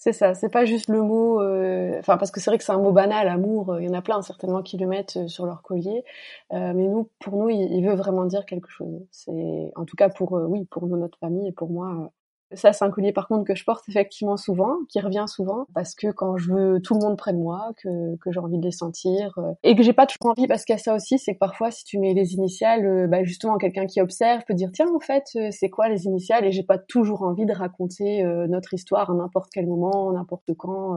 C'est 0.00 0.12
ça, 0.12 0.32
c'est 0.34 0.48
pas 0.48 0.64
juste 0.64 0.88
le 0.88 1.02
mot, 1.02 1.40
euh, 1.42 1.98
enfin 1.98 2.16
parce 2.18 2.30
que 2.30 2.38
c'est 2.38 2.50
vrai 2.50 2.58
que 2.58 2.62
c'est 2.62 2.70
un 2.70 2.78
mot 2.78 2.92
banal, 2.92 3.26
amour. 3.26 3.72
Euh, 3.72 3.82
il 3.82 3.86
y 3.88 3.90
en 3.90 3.94
a 3.94 4.00
plein 4.00 4.22
certainement 4.22 4.62
qui 4.62 4.78
le 4.78 4.86
mettent 4.86 5.16
euh, 5.16 5.26
sur 5.26 5.44
leur 5.44 5.60
collier, 5.62 6.04
mais 6.52 6.72
nous, 6.86 7.10
pour 7.18 7.36
nous, 7.36 7.48
il, 7.50 7.60
il, 7.72 7.84
veut 7.84 7.96
vraiment 7.96 8.24
dire 8.24 8.46
quelque 8.46 8.68
chose. 8.70 9.04
C'est, 9.10 9.72
en 9.74 9.84
tout 9.84 9.96
cas 9.96 10.08
pour, 10.08 10.32
oui, 10.32 10.66
pour 10.66 10.86
nous, 10.86 10.96
notre 10.96 11.18
famille 11.18 11.48
et 11.48 11.52
pour 11.52 11.68
moi, 11.70 12.12
ça, 12.52 12.72
c'est 12.72 12.84
un 12.84 12.90
collier 12.90 13.12
par 13.12 13.28
contre 13.28 13.44
que 13.44 13.54
je 13.54 13.64
porte 13.64 13.88
effectivement 13.88 14.36
souvent, 14.36 14.78
qui 14.88 15.00
revient 15.00 15.24
souvent, 15.26 15.66
parce 15.74 15.94
que 15.94 16.10
quand 16.10 16.36
je 16.38 16.52
veux 16.52 16.80
tout 16.80 16.94
le 16.94 17.00
monde 17.00 17.18
près 17.18 17.32
de 17.32 17.38
moi, 17.38 17.72
que, 17.76 18.16
que 18.16 18.32
j'ai 18.32 18.40
envie 18.40 18.58
de 18.58 18.64
les 18.64 18.72
sentir, 18.72 19.38
euh, 19.38 19.52
et 19.62 19.76
que 19.76 19.82
j'ai 19.82 19.92
pas 19.92 20.06
toujours 20.06 20.32
envie, 20.32 20.46
parce 20.46 20.64
qu'il 20.64 20.72
y 20.72 20.76
a 20.76 20.78
ça 20.78 20.94
aussi, 20.94 21.18
c'est 21.18 21.34
que 21.34 21.38
parfois 21.38 21.70
si 21.70 21.84
tu 21.84 21.98
mets 21.98 22.14
les 22.14 22.34
initiales, 22.34 22.86
euh, 22.86 23.06
bah, 23.06 23.22
justement 23.22 23.58
quelqu'un 23.58 23.86
qui 23.86 24.00
observe 24.00 24.42
peut 24.46 24.54
dire 24.54 24.70
tiens 24.72 24.88
en 24.94 25.00
fait 25.00 25.24
euh, 25.36 25.48
c'est 25.50 25.68
quoi 25.68 25.88
les 25.88 26.06
initiales, 26.06 26.46
et 26.46 26.52
j'ai 26.52 26.62
pas 26.62 26.78
toujours 26.78 27.22
envie 27.22 27.46
de 27.46 27.52
raconter 27.52 28.22
notre 28.48 28.74
histoire 28.74 29.10
à 29.10 29.14
n'importe 29.14 29.50
quel 29.52 29.66
moment, 29.66 30.12
n'importe 30.12 30.54
quand, 30.56 30.96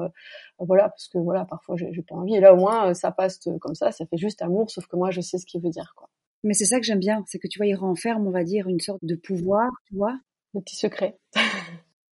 voilà, 0.60 0.89
parce 0.89 1.08
que 1.08 1.17
voilà 1.17 1.46
parfois 1.46 1.75
j'ai 1.77 2.01
pas 2.01 2.15
envie, 2.15 2.36
et 2.36 2.39
là 2.39 2.53
au 2.53 2.58
moins 2.58 2.93
ça 2.93 3.12
passe 3.12 3.39
comme 3.60 3.75
ça, 3.75 3.91
ça 3.91 4.05
fait 4.05 4.17
juste 4.17 4.41
amour, 4.41 4.70
sauf 4.70 4.88
que 4.88 4.96
moi 4.96 5.12
je 5.12 5.22
sais 5.22 5.38
ce 5.38 5.46
qu'il 5.46 5.62
veut 5.62 5.70
dire 5.70 5.93
quoi. 5.96 6.08
Mais 6.43 6.53
c'est 6.53 6.65
ça 6.65 6.79
que 6.79 6.86
j'aime 6.86 7.00
bien, 7.00 7.24
c'est 7.27 7.38
que 7.38 7.48
tu 7.48 7.60
vois, 7.60 7.67
il 7.67 7.75
renferme, 7.75 8.25
on 8.27 8.31
va 8.31 8.43
dire, 8.43 8.67
une 8.67 8.79
sorte 8.79 9.03
de 9.03 9.15
pouvoir, 9.15 9.70
tu 9.86 9.96
vois, 9.96 10.17
le 10.53 10.62
petit 10.62 10.75
secret. 10.75 11.17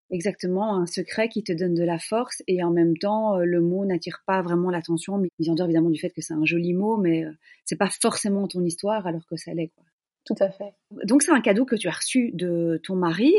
Exactement, 0.10 0.78
un 0.78 0.86
secret 0.86 1.28
qui 1.28 1.44
te 1.44 1.52
donne 1.52 1.74
de 1.74 1.84
la 1.84 2.00
force 2.00 2.42
et 2.48 2.64
en 2.64 2.72
même 2.72 2.98
temps, 2.98 3.38
euh, 3.38 3.44
le 3.44 3.60
mot 3.60 3.84
n'attire 3.86 4.24
pas 4.26 4.42
vraiment 4.42 4.70
l'attention, 4.70 5.22
ils 5.38 5.52
en 5.52 5.56
dehors 5.56 5.68
évidemment 5.68 5.90
du 5.90 6.00
fait 6.00 6.12
que 6.12 6.22
c'est 6.22 6.34
un 6.34 6.46
joli 6.46 6.74
mot, 6.74 6.96
mais 6.96 7.26
euh, 7.26 7.32
c'est 7.66 7.76
pas 7.76 7.90
forcément 7.90 8.48
ton 8.48 8.64
histoire 8.64 9.06
alors 9.06 9.26
que 9.28 9.36
ça 9.36 9.54
l'est, 9.54 9.68
quoi. 9.76 9.84
Tout 10.24 10.36
à 10.40 10.50
fait. 10.50 10.74
Donc 11.06 11.24
c'est 11.24 11.32
un 11.32 11.42
cadeau 11.42 11.66
que 11.66 11.76
tu 11.76 11.88
as 11.88 11.92
reçu 11.92 12.32
de 12.34 12.80
ton 12.84 12.96
mari. 12.96 13.34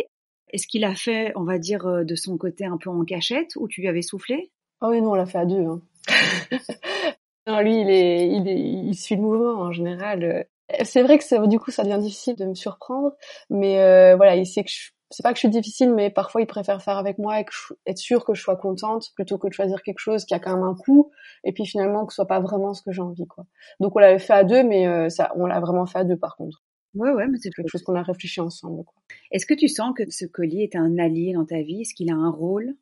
Est-ce 0.51 0.67
qu'il 0.67 0.85
a 0.85 0.95
fait, 0.95 1.33
on 1.37 1.45
va 1.45 1.59
dire, 1.59 1.87
euh, 1.87 2.05
de 2.05 2.15
son 2.15 2.37
côté 2.37 2.65
un 2.65 2.77
peu 2.77 2.91
en 2.91 3.05
cachette 3.05 3.57
ou 3.57 3.69
tu 3.69 3.81
lui 3.81 3.89
avais 3.89 4.03
soufflé? 4.03 4.51
Ah 4.81 4.89
oui, 4.89 5.01
non, 5.01 5.13
on 5.13 5.15
l'a 5.15 5.27
fait 5.27 5.39
à 5.39 5.47
deux. 5.47 5.65
Hein. 5.65 5.83
non, 7.47 7.61
lui, 7.61 7.81
il 7.81 7.91
est, 7.91 8.29
il 8.29 8.49
est, 8.49 8.59
il 8.59 8.95
suit 8.95 9.17
le 9.17 9.23
mouvement 9.23 9.61
en 9.61 9.73
général. 9.73 10.47
C'est 10.85 11.03
vrai 11.03 11.19
que 11.19 11.47
du 11.47 11.59
coup, 11.59 11.71
ça 11.71 11.83
devient 11.83 11.99
difficile 11.99 12.37
de 12.37 12.45
me 12.45 12.55
surprendre, 12.55 13.13
mais 13.51 13.81
euh, 13.81 14.17
voilà, 14.17 14.37
il 14.37 14.47
sait 14.47 14.65
que 14.65 14.71
je 14.71 14.91
c'est 15.11 15.23
pas 15.23 15.31
que 15.31 15.37
je 15.37 15.41
suis 15.41 15.49
difficile, 15.49 15.95
mais 15.95 16.11
parfois 16.11 16.43
ils 16.43 16.47
préfèrent 16.47 16.83
faire 16.83 16.99
avec 16.99 17.19
moi 17.19 17.41
et 17.41 17.45
être 17.87 17.99
sûr 17.99 18.25
que 18.25 18.35
je 18.35 18.43
sois 18.43 18.57
contente 18.57 19.11
plutôt 19.15 19.39
que 19.39 19.49
de 19.49 19.53
choisir 19.53 19.83
quelque 19.83 20.01
chose 20.01 20.25
qui 20.25 20.35
a 20.35 20.39
quand 20.39 20.55
même 20.55 20.65
un 20.65 20.75
coût 20.75 21.11
et 21.45 21.53
puis 21.53 21.65
finalement 21.65 22.05
que 22.05 22.13
ce 22.13 22.17
soit 22.17 22.27
pas 22.27 22.41
vraiment 22.41 22.75
ce 22.75 22.83
que 22.83 22.93
j'ai 22.93 23.01
envie 23.01 23.27
quoi. 23.27 23.47
Donc 23.81 23.97
on 23.97 24.01
l'avait 24.01 24.19
fait 24.19 24.35
à 24.35 24.45
deux, 24.45 24.63
mais 24.63 24.87
euh, 24.87 25.09
ça, 25.09 25.33
on 25.37 25.47
l'a 25.47 25.61
vraiment 25.61 25.87
fait 25.87 26.01
à 26.01 26.05
deux 26.05 26.17
par 26.19 26.37
contre. 26.37 26.63
Ouais 26.95 27.11
ouais, 27.11 27.27
mais 27.29 27.39
c'est 27.41 27.51
quelque 27.51 27.69
chose 27.69 27.83
qu'on 27.83 27.95
a 27.95 28.03
réfléchi 28.03 28.41
ensemble. 28.41 28.83
Est-ce 29.31 29.47
que 29.47 29.55
tu 29.55 29.69
sens 29.69 29.95
que 29.97 30.03
ce 30.11 30.27
collier 30.27 30.69
est 30.71 30.77
un 30.77 30.99
allié 30.99 31.33
dans 31.35 31.45
ta 31.45 31.61
vie? 31.63 31.83
Est-ce 31.83 31.95
qu'il 31.95 32.11
a 32.11 32.15
un 32.15 32.31
rôle? 32.31 32.75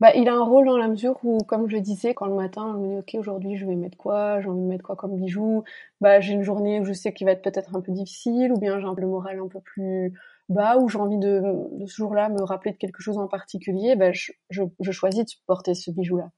Bah, 0.00 0.14
il 0.14 0.28
a 0.28 0.34
un 0.34 0.44
rôle 0.44 0.66
dans 0.66 0.76
la 0.76 0.88
mesure 0.88 1.18
où, 1.24 1.38
comme 1.38 1.68
je 1.68 1.76
disais, 1.78 2.14
quand 2.14 2.26
le 2.26 2.34
matin, 2.34 2.72
je 2.74 2.78
me 2.78 2.88
dis, 2.88 2.98
ok, 2.98 3.20
aujourd'hui, 3.20 3.56
je 3.56 3.66
vais 3.66 3.74
mettre 3.74 3.96
quoi? 3.96 4.40
J'ai 4.40 4.48
envie 4.48 4.60
de 4.60 4.66
mettre 4.66 4.84
quoi 4.84 4.96
comme 4.96 5.16
bijou? 5.16 5.64
Bah, 6.00 6.20
j'ai 6.20 6.34
une 6.34 6.42
journée 6.42 6.80
où 6.80 6.84
je 6.84 6.92
sais 6.92 7.12
qu'il 7.12 7.26
va 7.26 7.32
être 7.32 7.42
peut-être 7.42 7.74
un 7.74 7.80
peu 7.80 7.92
difficile, 7.92 8.52
ou 8.52 8.58
bien 8.58 8.78
j'ai 8.78 8.86
le 8.86 9.06
moral 9.06 9.38
un 9.40 9.48
peu 9.48 9.60
plus 9.60 10.12
bas, 10.48 10.78
ou 10.78 10.88
j'ai 10.88 10.98
envie 10.98 11.18
de, 11.18 11.42
de 11.72 11.86
ce 11.86 11.96
jour-là 11.96 12.28
me 12.28 12.42
rappeler 12.42 12.72
de 12.72 12.76
quelque 12.78 13.02
chose 13.02 13.18
en 13.18 13.26
particulier. 13.28 13.96
Bah, 13.96 14.12
je, 14.12 14.32
je, 14.50 14.62
je 14.80 14.92
choisis 14.92 15.24
de 15.24 15.30
porter 15.46 15.74
ce 15.74 15.90
bijou-là. 15.90 16.30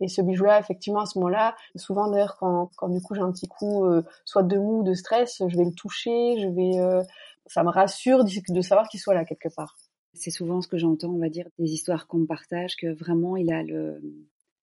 Et 0.00 0.08
ce 0.08 0.22
bijou-là, 0.22 0.60
effectivement, 0.60 1.00
à 1.00 1.06
ce 1.06 1.18
moment-là, 1.18 1.56
souvent 1.76 2.08
d'ailleurs, 2.10 2.36
quand, 2.38 2.70
quand 2.76 2.88
du 2.88 3.00
coup 3.00 3.14
j'ai 3.14 3.20
un 3.20 3.32
petit 3.32 3.48
coup, 3.48 3.84
euh, 3.84 4.02
soit 4.24 4.44
de 4.44 4.56
mou, 4.58 4.82
de 4.84 4.94
stress, 4.94 5.42
je 5.46 5.56
vais 5.56 5.64
le 5.64 5.72
toucher, 5.74 6.38
je 6.38 6.48
vais, 6.48 6.78
euh, 6.78 7.02
ça 7.46 7.64
me 7.64 7.70
rassure 7.70 8.24
de 8.24 8.60
savoir 8.60 8.88
qu'il 8.88 9.00
soit 9.00 9.14
là 9.14 9.24
quelque 9.24 9.48
part. 9.54 9.76
C'est 10.14 10.30
souvent 10.30 10.60
ce 10.62 10.68
que 10.68 10.78
j'entends, 10.78 11.10
on 11.10 11.18
va 11.18 11.28
dire, 11.28 11.48
des 11.58 11.72
histoires 11.72 12.06
qu'on 12.06 12.18
me 12.18 12.26
partage, 12.26 12.76
que 12.76 12.88
vraiment 12.88 13.36
il 13.36 13.52
a 13.52 13.62
le 13.62 14.00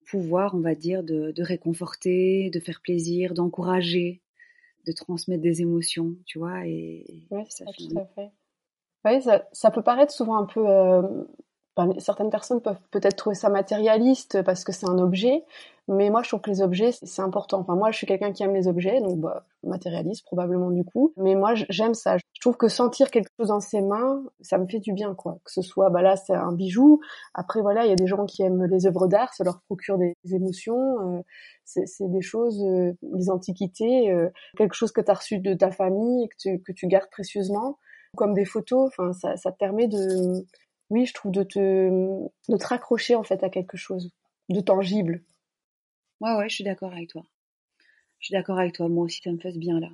pouvoir, 0.05 0.55
on 0.55 0.59
va 0.59 0.75
dire, 0.75 1.03
de, 1.03 1.33
réconforter, 1.41 2.49
de 2.49 2.59
faire 2.59 2.81
plaisir, 2.81 3.33
d'encourager, 3.33 4.21
de 4.85 4.91
transmettre 4.91 5.41
des 5.41 5.61
émotions, 5.61 6.15
tu 6.25 6.39
vois. 6.39 6.67
Et, 6.67 7.27
oui, 7.31 7.43
ça, 7.49 7.65
tout 7.65 7.97
à 7.97 8.05
fait. 8.05 8.31
Oui, 9.05 9.21
ça, 9.21 9.47
ça, 9.51 9.71
peut 9.71 9.83
paraître 9.83 10.11
souvent 10.11 10.37
un 10.37 10.45
peu 10.45 10.67
euh, 10.67 11.01
certaines 11.99 12.29
personnes 12.29 12.61
peuvent 12.61 12.79
peut-être 12.91 13.15
trouver 13.15 13.35
ça 13.35 13.49
matérialiste 13.49 14.41
parce 14.43 14.63
que 14.63 14.71
c'est 14.71 14.87
un 14.87 14.97
objet, 14.97 15.43
mais 15.87 16.09
moi 16.09 16.23
je 16.23 16.29
trouve 16.29 16.41
que 16.41 16.49
les 16.49 16.61
objets 16.61 16.91
c'est 16.91 17.21
important. 17.21 17.59
Enfin 17.59 17.75
moi 17.75 17.91
je 17.91 17.97
suis 17.97 18.07
quelqu'un 18.07 18.31
qui 18.31 18.43
aime 18.43 18.53
les 18.53 18.67
objets, 18.67 19.01
donc 19.01 19.19
bah, 19.19 19.45
matérialiste 19.63 20.25
probablement 20.25 20.71
du 20.71 20.83
coup, 20.83 21.13
mais 21.17 21.35
moi 21.35 21.53
j'aime 21.69 21.93
ça. 21.93 22.17
Je 22.17 22.41
trouve 22.41 22.57
que 22.57 22.67
sentir 22.67 23.11
quelque 23.11 23.29
chose 23.39 23.49
dans 23.49 23.59
ses 23.59 23.81
mains, 23.81 24.23
ça 24.41 24.57
me 24.57 24.67
fait 24.67 24.79
du 24.79 24.93
bien 24.93 25.15
quoi. 25.15 25.37
Que 25.43 25.51
ce 25.51 25.61
soit 25.61 25.89
bah 25.89 26.01
là 26.01 26.15
c'est 26.15 26.33
un 26.33 26.53
bijou, 26.53 27.01
après 27.33 27.61
voilà 27.61 27.85
il 27.85 27.89
y 27.89 27.93
a 27.93 27.95
des 27.95 28.07
gens 28.07 28.25
qui 28.25 28.41
aiment 28.43 28.65
les 28.65 28.87
œuvres 28.87 29.07
d'art, 29.07 29.33
ça 29.33 29.43
leur 29.43 29.61
procure 29.63 29.97
des, 29.97 30.15
émotions. 30.31 31.17
Euh, 31.17 31.21
c'est 31.65 31.85
des 32.01 32.21
choses, 32.21 32.63
euh, 32.63 32.93
les 33.13 33.29
antiquités, 33.29 34.11
euh, 34.11 34.29
quelque 34.55 34.75
chose 34.75 34.91
que 34.91 35.01
tu 35.01 35.11
as 35.11 35.15
reçu 35.15 35.39
de 35.39 35.53
ta 35.55 35.71
famille 35.71 36.25
et 36.25 36.27
que 36.27 36.35
tu, 36.37 36.61
que 36.61 36.71
tu 36.71 36.87
gardes 36.87 37.09
précieusement, 37.09 37.79
comme 38.15 38.33
des 38.33 38.45
photos. 38.45 38.87
Enfin 38.87 39.13
ça, 39.13 39.35
ça 39.35 39.51
te 39.51 39.57
permet 39.57 39.87
de 39.87 40.45
oui, 40.89 41.05
je 41.05 41.13
trouve 41.13 41.31
de 41.31 41.43
te, 41.43 41.59
de 42.49 42.57
te 42.57 42.67
raccrocher 42.67 43.15
en 43.15 43.23
fait 43.23 43.43
à 43.43 43.49
quelque 43.49 43.77
chose 43.77 44.11
de 44.49 44.59
tangible. 44.59 45.23
Ouais, 46.21 46.35
ouais, 46.35 46.49
je 46.49 46.55
suis 46.55 46.63
d'accord 46.63 46.91
avec 46.93 47.09
toi. 47.09 47.23
Je 48.19 48.27
suis 48.27 48.33
d'accord 48.33 48.59
avec 48.59 48.73
toi. 48.73 48.87
Moi 48.87 49.05
aussi, 49.05 49.21
ça 49.23 49.31
me 49.31 49.37
fait 49.37 49.57
bien 49.57 49.79
là. 49.79 49.89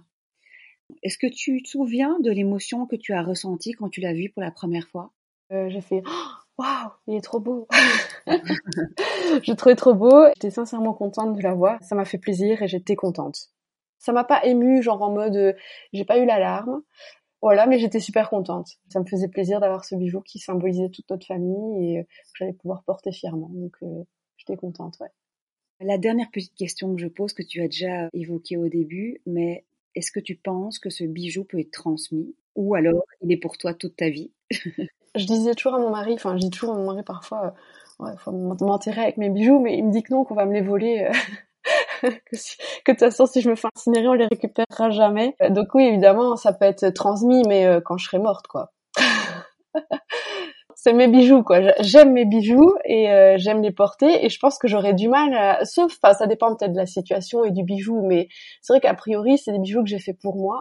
Est-ce 1.04 1.18
que 1.18 1.28
tu 1.28 1.62
te 1.64 1.70
souviens 1.70 2.20
de 2.20 2.32
l'émotion 2.32 2.86
que 2.86 2.96
tu 2.96 3.14
as 3.14 3.24
ressentie 3.24 3.72
quand 3.72 3.90
tu 3.90 4.02
l'as 4.02 4.14
vu 4.14 4.30
pour 4.30 4.42
la 4.42 4.52
première 4.52 4.88
fois? 4.88 5.12
Euh, 5.52 5.70
J'ai 5.70 5.82
fait 5.82 6.04
waouh, 6.58 6.92
il 7.08 7.16
est 7.16 7.22
trop 7.22 7.40
beau. 7.40 7.68
je 8.28 9.54
trouvais 9.54 9.76
trop 9.76 9.94
beau. 9.94 10.28
J'étais 10.36 10.52
sincèrement 10.52 10.94
contente 10.94 11.36
de 11.36 11.42
la 11.42 11.54
voir. 11.54 11.82
Ça 11.82 11.96
m'a 11.96 12.06
fait 12.06 12.18
plaisir 12.18 12.62
et 12.62 12.68
j'étais 12.68 12.96
contente. 12.96 13.50
Ça 13.98 14.12
m'a 14.12 14.24
pas 14.24 14.44
émue, 14.46 14.82
genre 14.82 15.02
en 15.02 15.12
mode, 15.12 15.36
euh, 15.36 15.54
j'ai 15.94 16.06
pas 16.06 16.18
eu 16.18 16.26
l'alarme. 16.26 16.82
Voilà, 17.42 17.66
mais 17.66 17.80
j'étais 17.80 18.00
super 18.00 18.30
contente. 18.30 18.78
Ça 18.90 19.00
me 19.00 19.06
faisait 19.06 19.28
plaisir 19.28 19.60
d'avoir 19.60 19.84
ce 19.84 19.96
bijou 19.96 20.22
qui 20.22 20.40
symbolisait 20.40 20.90
toute 20.90 21.10
notre 21.10 21.26
famille 21.26 21.94
et 21.94 22.00
euh, 22.00 22.04
que 22.04 22.38
j'allais 22.38 22.54
pouvoir 22.54 22.84
porter 22.84 23.12
fièrement. 23.12 23.50
Donc, 23.52 23.76
euh, 23.82 24.04
j'étais 24.38 24.56
contente, 24.56 25.00
ouais. 25.00 25.10
La 25.80 25.98
dernière 25.98 26.30
petite 26.32 26.54
question 26.54 26.94
que 26.94 27.02
je 27.02 27.08
pose, 27.08 27.34
que 27.34 27.42
tu 27.42 27.62
as 27.62 27.68
déjà 27.68 28.08
évoquée 28.14 28.58
au 28.58 28.68
début, 28.68 29.20
mais 29.26 29.66
est-ce 29.96 30.12
que 30.12 30.20
tu 30.20 30.36
penses 30.36 30.78
que 30.78 30.92
ce 30.92 31.04
bijou 31.04 31.44
peut 31.44 31.60
être 31.60 31.72
transmis? 31.72 32.36
Ou 32.56 32.76
alors 32.76 33.04
il 33.22 33.32
est 33.32 33.38
pour 33.38 33.58
toi 33.58 33.74
toute 33.74 33.96
ta 33.96 34.10
vie? 34.10 34.32
Je 35.16 35.26
disais 35.26 35.56
toujours 35.56 35.74
à 35.76 35.80
mon 35.80 35.90
mari, 35.90 36.14
enfin 36.14 36.38
je 36.38 36.42
dis 36.42 36.50
toujours 36.50 36.74
à 36.74 36.78
mon 36.78 36.86
mari 36.86 37.04
parfois, 37.04 37.54
euh, 38.00 38.06
ouais, 38.06 38.14
faut 38.18 38.32
m'enterrer 38.32 39.02
avec 39.02 39.18
mes 39.18 39.30
bijoux, 39.30 39.60
mais 39.60 39.78
il 39.78 39.86
me 39.86 39.92
dit 39.92 40.04
que 40.04 40.14
non, 40.14 40.24
qu'on 40.24 40.36
va 40.36 40.46
me 40.46 40.54
les 40.54 40.62
voler. 40.62 41.10
que, 42.26 42.36
de 42.36 42.92
toute 42.92 43.00
façon, 43.00 43.26
si 43.26 43.42
je 43.42 43.50
me 43.50 43.56
fais 43.56 43.68
incinérer, 43.76 44.08
on 44.08 44.14
les 44.14 44.28
récupérera 44.28 44.90
jamais. 44.90 45.36
Euh, 45.42 45.50
donc 45.50 45.74
oui, 45.74 45.86
évidemment, 45.86 46.36
ça 46.36 46.54
peut 46.54 46.66
être 46.66 46.90
transmis, 46.90 47.44
mais 47.48 47.66
euh, 47.66 47.82
quand 47.84 47.98
je 47.98 48.06
serai 48.06 48.20
morte, 48.20 48.48
quoi. 48.48 48.72
c'est 50.76 50.94
mes 50.94 51.08
bijoux, 51.08 51.44
quoi. 51.44 51.60
J'aime 51.80 52.14
mes 52.14 52.26
bijoux 52.26 52.74
et 52.86 53.12
euh, 53.12 53.36
j'aime 53.38 53.62
les 53.62 53.72
porter. 53.72 54.26
Et 54.26 54.30
je 54.30 54.40
pense 54.40 54.58
que 54.58 54.68
j'aurais 54.68 54.94
du 54.94 55.08
mal, 55.08 55.34
à... 55.34 55.64
sauf, 55.66 55.98
enfin, 56.02 56.14
ça 56.14 56.28
dépend 56.28 56.56
peut-être 56.56 56.74
de 56.74 56.78
la 56.78 56.88
situation 56.88 57.44
et 57.44 57.52
du 57.52 57.64
bijou, 57.64 58.02
mais 58.06 58.28
c'est 58.62 58.74
vrai 58.74 58.82
qu'a 58.82 58.94
priori, 58.94 59.38
c'est 59.38 59.52
des 59.52 59.60
bijoux 59.60 59.84
que 59.84 59.90
j'ai 59.90 60.00
fait 60.00 60.18
pour 60.20 60.36
moi 60.36 60.60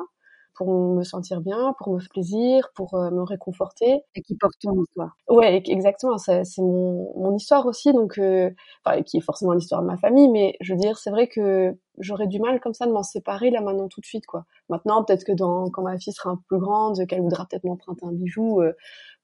pour 0.61 0.95
me 0.95 1.03
sentir 1.05 1.41
bien, 1.41 1.75
pour 1.79 1.95
me 1.95 1.99
faire 2.01 2.11
plaisir, 2.11 2.69
pour 2.75 2.93
euh, 2.93 3.11
me 3.11 3.23
réconforter. 3.23 4.03
Et 4.15 4.21
qui 4.21 4.37
porte 4.37 4.57
ton 4.61 4.79
histoire. 4.83 5.17
Ouais, 5.27 5.63
exactement. 5.65 6.19
C'est 6.19 6.45
mon, 6.59 7.15
mon 7.17 7.35
histoire 7.35 7.65
aussi, 7.65 7.95
donc 7.95 8.19
euh, 8.19 8.51
enfin, 8.85 9.01
qui 9.01 9.17
est 9.17 9.23
forcément 9.23 9.55
l'histoire 9.55 9.81
de 9.81 9.87
ma 9.87 9.97
famille, 9.97 10.29
mais 10.29 10.57
je 10.61 10.75
veux 10.75 10.79
dire, 10.79 10.99
c'est 10.99 11.09
vrai 11.09 11.29
que 11.29 11.75
j'aurais 11.97 12.27
du 12.27 12.39
mal 12.41 12.61
comme 12.61 12.75
ça 12.75 12.85
de 12.85 12.93
m'en 12.93 13.03
séparer 13.03 13.51
là 13.51 13.63
maintenant 13.63 13.89
tout 13.89 14.03
de 14.03 14.05
suite, 14.05 14.27
quoi. 14.27 14.45
Maintenant, 14.69 15.03
peut-être 15.03 15.25
que 15.25 15.33
dans, 15.33 15.71
quand 15.71 15.81
ma 15.81 15.99
fille 15.99 16.13
sera 16.13 16.29
un 16.29 16.37
peu 16.37 16.43
plus 16.47 16.59
grande, 16.59 17.07
qu'elle 17.07 17.23
voudra 17.23 17.47
peut-être 17.47 17.65
m'emprunter 17.65 18.05
un 18.05 18.13
bijou, 18.13 18.61
euh, 18.61 18.75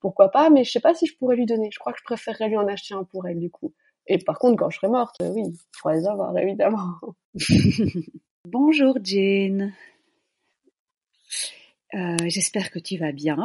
pourquoi 0.00 0.31
pas, 0.31 0.49
mais 0.49 0.64
je 0.64 0.71
sais 0.71 0.81
pas 0.81 0.95
si 0.95 1.05
je 1.05 1.19
pourrais 1.19 1.37
lui 1.37 1.45
donner. 1.45 1.69
Je 1.71 1.78
crois 1.78 1.93
que 1.93 1.99
je 1.99 2.05
préférerais 2.05 2.49
lui 2.49 2.57
en 2.57 2.66
acheter 2.66 2.95
un 2.95 3.05
pour 3.05 3.26
elle, 3.26 3.40
du 3.40 3.50
coup. 3.50 3.75
Et 4.07 4.16
par 4.16 4.38
contre, 4.38 4.57
quand 4.57 4.71
je 4.71 4.78
serai 4.78 4.88
morte, 4.88 5.16
oui, 5.21 5.43
je 5.52 5.81
pourrais 5.83 5.97
les 5.97 6.07
avoir, 6.07 6.35
évidemment. 6.38 6.95
Bonjour 8.47 8.97
Jane. 9.02 9.75
Euh, 11.96 12.16
j'espère 12.26 12.70
que 12.70 12.78
tu 12.78 12.98
vas 12.98 13.12
bien. 13.12 13.38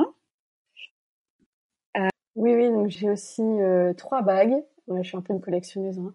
Euh, 1.97 2.09
oui, 2.35 2.53
oui, 2.53 2.69
donc 2.69 2.89
j'ai 2.89 3.09
aussi 3.09 3.41
euh, 3.41 3.93
trois 3.93 4.21
bagues. 4.23 4.55
je 4.93 5.03
suis 5.03 5.15
un 5.15 5.21
peu 5.21 5.33
une 5.33 5.39
collectionneuse. 5.39 5.99
Hein. 5.99 6.13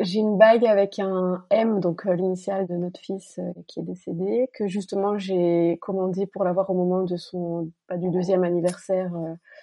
j'ai 0.00 0.18
une 0.18 0.36
bague 0.38 0.66
avec 0.66 0.98
un 0.98 1.44
M, 1.50 1.78
donc 1.78 2.04
l'initiale 2.04 2.66
de 2.66 2.74
notre 2.74 2.98
fils 2.98 3.38
qui 3.68 3.78
est 3.78 3.84
décédé, 3.84 4.50
que 4.54 4.66
justement 4.66 5.18
j'ai 5.18 5.78
commandé 5.80 6.26
pour 6.26 6.42
l'avoir 6.42 6.68
au 6.70 6.74
moment 6.74 7.04
de 7.04 7.16
son, 7.16 7.70
pas 7.86 7.96
du 7.96 8.10
deuxième 8.10 8.42
anniversaire. 8.42 9.12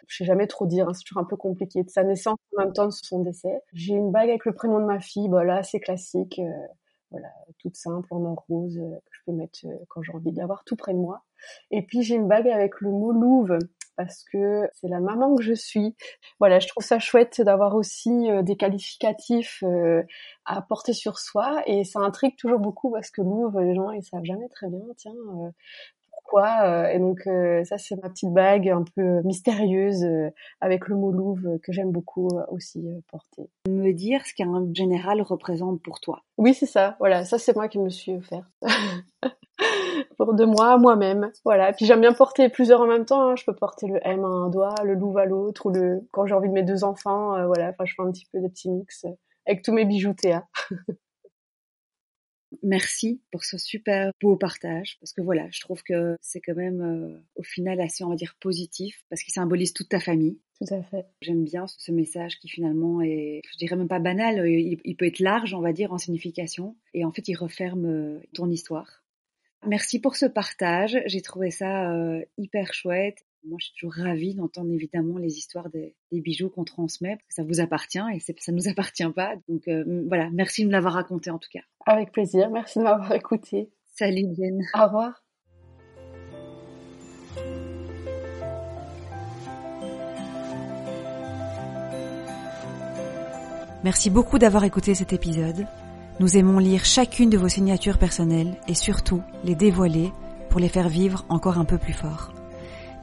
je 0.07 0.15
sais 0.15 0.25
jamais 0.25 0.47
trop 0.47 0.65
dire, 0.65 0.87
hein, 0.87 0.93
c'est 0.93 1.03
toujours 1.03 1.21
un 1.21 1.27
peu 1.27 1.35
compliqué. 1.35 1.83
De 1.83 1.89
sa 1.89 2.05
naissance 2.05 2.37
en 2.55 2.63
même 2.63 2.71
temps 2.71 2.85
de 2.85 2.91
son 2.91 3.19
décès. 3.19 3.61
J'ai 3.73 3.95
une 3.95 4.11
bague 4.11 4.29
avec 4.29 4.45
le 4.45 4.53
prénom 4.53 4.79
de 4.79 4.85
ma 4.85 5.01
fille, 5.01 5.27
voilà, 5.27 5.57
assez 5.57 5.81
classique 5.81 6.39
voilà, 7.13 7.29
toute 7.60 7.77
simple 7.77 8.08
en 8.12 8.25
or 8.25 8.43
rose 8.50 8.75
que 8.75 9.12
je 9.12 9.20
peux 9.25 9.32
mettre 9.32 9.60
quand 9.88 10.01
j'ai 10.03 10.12
envie 10.12 10.32
de 10.32 10.38
l'avoir 10.38 10.65
tout 10.65 10.75
près 10.75 10.93
de 10.93 11.00
moi. 11.00 11.24
Et 11.72 11.82
puis 11.86 12.01
j'ai 12.01 12.15
une 12.15 12.27
bague 12.27 12.48
avec 12.48 12.82
le 12.82 12.89
mot 12.89 13.12
Louve 13.12 13.58
parce 13.96 14.24
que 14.24 14.67
c'est 14.74 14.88
la 14.88 15.00
maman 15.00 15.36
que 15.36 15.43
je 15.43 15.53
suis. 15.53 15.96
Voilà, 16.39 16.60
je 16.60 16.67
trouve 16.67 16.84
ça 16.84 17.00
chouette 17.00 17.41
d'avoir 17.41 17.75
aussi 17.75 18.29
euh, 18.29 18.41
des 18.41 18.55
qualificatifs 18.55 19.63
euh, 19.63 20.03
à 20.46 20.62
porter 20.62 20.93
sur 20.93 21.20
soi 21.20 21.62
et 21.67 21.84
ça 21.84 22.00
intrigue 22.00 22.36
toujours 22.36 22.60
beaucoup 22.60 22.91
parce 22.91 23.12
que 23.12 23.22
Louve, 23.22 23.60
les 23.60 23.75
gens 23.75 23.91
ils 23.91 24.03
savent 24.03 24.24
jamais 24.24 24.50
très 24.50 24.67
bien, 24.70 24.82
tiens, 24.98 25.13
euh, 25.13 25.51
pourquoi. 26.33 26.91
et 26.91 26.99
donc 26.99 27.21
ça 27.65 27.77
c'est 27.77 27.95
ma 28.01 28.09
petite 28.09 28.31
bague 28.31 28.69
un 28.69 28.83
peu 28.95 29.21
mystérieuse 29.23 30.05
avec 30.61 30.87
le 30.87 30.95
mot 30.95 31.11
Louve 31.11 31.59
que 31.63 31.71
j'aime 31.71 31.91
beaucoup 31.91 32.29
aussi 32.49 32.83
porter. 33.09 33.49
Me 33.67 33.91
dire 33.91 34.25
ce 34.25 34.33
qu'un 34.33 34.67
général 34.73 35.21
représente 35.21 35.81
pour 35.81 35.99
toi. 35.99 36.21
Oui, 36.37 36.53
c'est 36.53 36.65
ça. 36.65 36.95
Voilà, 36.99 37.25
ça 37.25 37.37
c'est 37.37 37.55
moi 37.55 37.67
qui 37.67 37.79
me 37.79 37.89
suis 37.89 38.13
offert. 38.13 38.49
pour 40.17 40.33
de 40.33 40.45
moi, 40.45 40.77
moi-même. 40.77 41.31
Voilà. 41.45 41.73
Puis 41.73 41.85
j'aime 41.85 42.01
bien 42.01 42.13
porter 42.13 42.49
plusieurs 42.49 42.81
en 42.81 42.87
même 42.87 43.05
temps. 43.05 43.29
Hein. 43.29 43.35
Je 43.35 43.43
peux 43.45 43.55
porter 43.55 43.87
le 43.87 43.99
M 44.03 44.23
à 44.23 44.27
un 44.27 44.49
doigt, 44.49 44.75
le 44.83 44.95
loup 44.95 45.17
à 45.17 45.25
l'autre, 45.25 45.67
ou 45.67 45.69
le 45.69 46.07
quand 46.11 46.25
j'ai 46.25 46.33
envie 46.33 46.49
de 46.49 46.53
mes 46.53 46.63
deux 46.63 46.83
enfants. 46.83 47.35
Euh, 47.35 47.47
voilà. 47.47 47.69
Enfin, 47.69 47.85
je 47.85 47.93
fais 47.95 48.03
un 48.03 48.11
petit 48.11 48.27
peu 48.31 48.39
des 48.39 48.49
petits 48.49 48.69
mix 48.69 49.05
euh, 49.05 49.09
avec 49.45 49.61
tous 49.63 49.73
mes 49.73 49.85
bijoux 49.85 50.13
Théa. 50.13 50.45
Merci 52.62 53.22
pour 53.31 53.43
ce 53.43 53.57
super 53.57 54.12
beau 54.22 54.36
partage 54.36 54.98
parce 55.00 55.13
que 55.13 55.22
voilà, 55.22 55.48
je 55.51 55.62
trouve 55.62 55.83
que 55.83 56.15
c'est 56.22 56.41
quand 56.41 56.55
même 56.55 56.81
euh, 56.81 57.19
au 57.36 57.43
final 57.43 57.79
assez 57.81 58.03
on 58.03 58.10
va 58.10 58.15
dire 58.15 58.36
positif 58.39 59.05
parce 59.10 59.24
qu'il 59.24 59.33
symbolise 59.33 59.74
toute 59.74 59.89
ta 59.89 60.00
famille. 60.00 60.39
Tout 60.60 60.74
à 60.74 60.83
fait. 60.83 61.05
J'aime 61.22 61.43
bien 61.43 61.65
ce 61.67 61.91
message 61.91 62.39
qui 62.39 62.48
finalement 62.48 63.01
est, 63.01 63.41
je 63.51 63.57
dirais 63.57 63.75
même 63.75 63.88
pas 63.88 64.00
banal, 64.00 64.48
il, 64.48 64.79
il, 64.83 64.95
peut 64.95 65.07
être 65.07 65.19
large, 65.19 65.53
on 65.53 65.62
va 65.62 65.74
dire, 65.74 65.91
en 65.91 65.98
signification. 65.98 66.77
Et 66.93 67.03
en 67.03 67.12
fait, 67.12 67.27
il 67.27 67.36
referme 67.36 68.22
ton 68.33 68.50
histoire. 68.50 69.03
Merci 69.65 70.00
pour 70.00 70.15
ce 70.15 70.25
partage. 70.25 71.01
J'ai 71.05 71.22
trouvé 71.22 71.50
ça 71.50 71.91
euh, 71.93 72.24
hyper 72.38 72.74
chouette. 72.74 73.25
Moi, 73.45 73.57
je 73.59 73.65
suis 73.65 73.73
toujours 73.75 74.05
ravie 74.05 74.35
d'entendre 74.35 74.71
évidemment 74.71 75.17
les 75.17 75.38
histoires 75.38 75.69
des, 75.69 75.95
bijoux 76.12 76.50
qu'on 76.50 76.63
transmet, 76.63 77.17
parce 77.17 77.27
que 77.27 77.33
ça 77.33 77.43
vous 77.43 77.59
appartient 77.59 78.00
et 78.13 78.19
ça 78.19 78.33
ne 78.51 78.57
nous 78.57 78.69
appartient 78.69 79.09
pas. 79.13 79.35
Donc 79.50 79.67
euh, 79.67 79.83
voilà, 80.07 80.29
merci 80.31 80.62
de 80.62 80.67
me 80.67 80.71
l'avoir 80.71 80.93
raconté 80.93 81.29
en 81.29 81.39
tout 81.39 81.50
cas. 81.51 81.59
Avec 81.85 82.13
plaisir, 82.13 82.50
merci 82.50 82.79
de 82.79 82.83
m'avoir 82.85 83.12
écouté. 83.12 83.69
Salut 83.85 84.33
Jen. 84.38 84.62
Au 84.73 84.85
revoir. 84.85 85.23
Merci 93.83 94.09
beaucoup 94.09 94.39
d'avoir 94.39 94.63
écouté 94.63 94.95
cet 94.95 95.12
épisode. 95.12 95.67
Nous 96.21 96.38
aimons 96.38 96.59
lire 96.59 96.85
chacune 96.85 97.29
de 97.29 97.38
vos 97.38 97.50
signatures 97.50 97.97
personnelles 97.97 98.57
et 98.69 98.75
surtout 98.75 99.21
les 99.43 99.55
dévoiler 99.55 100.13
pour 100.50 100.62
les 100.62 100.69
faire 100.69 100.88
vivre 100.88 101.25
encore 101.27 101.57
un 101.57 101.65
peu 101.65 101.77
plus 101.77 101.91
fort. 101.91 102.31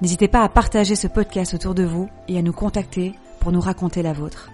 N'hésitez 0.02 0.28
pas 0.28 0.42
à 0.42 0.48
partager 0.48 0.96
ce 0.96 1.06
podcast 1.06 1.52
autour 1.52 1.74
de 1.74 1.82
vous 1.82 2.08
et 2.26 2.38
à 2.38 2.42
nous 2.42 2.54
contacter 2.54 3.14
pour 3.38 3.52
nous 3.52 3.60
raconter 3.60 4.02
la 4.02 4.14
vôtre. 4.14 4.50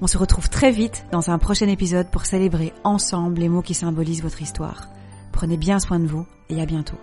On 0.00 0.06
se 0.06 0.16
retrouve 0.16 0.48
très 0.48 0.70
vite 0.70 1.06
dans 1.10 1.28
un 1.30 1.38
prochain 1.38 1.66
épisode 1.66 2.08
pour 2.08 2.24
célébrer 2.24 2.72
ensemble 2.84 3.40
les 3.40 3.48
mots 3.48 3.62
qui 3.62 3.74
symbolisent 3.74 4.22
votre 4.22 4.42
histoire. 4.42 4.88
Prenez 5.32 5.56
bien 5.56 5.80
soin 5.80 5.98
de 5.98 6.06
vous 6.06 6.24
et 6.48 6.62
à 6.62 6.66
bientôt. 6.66 6.98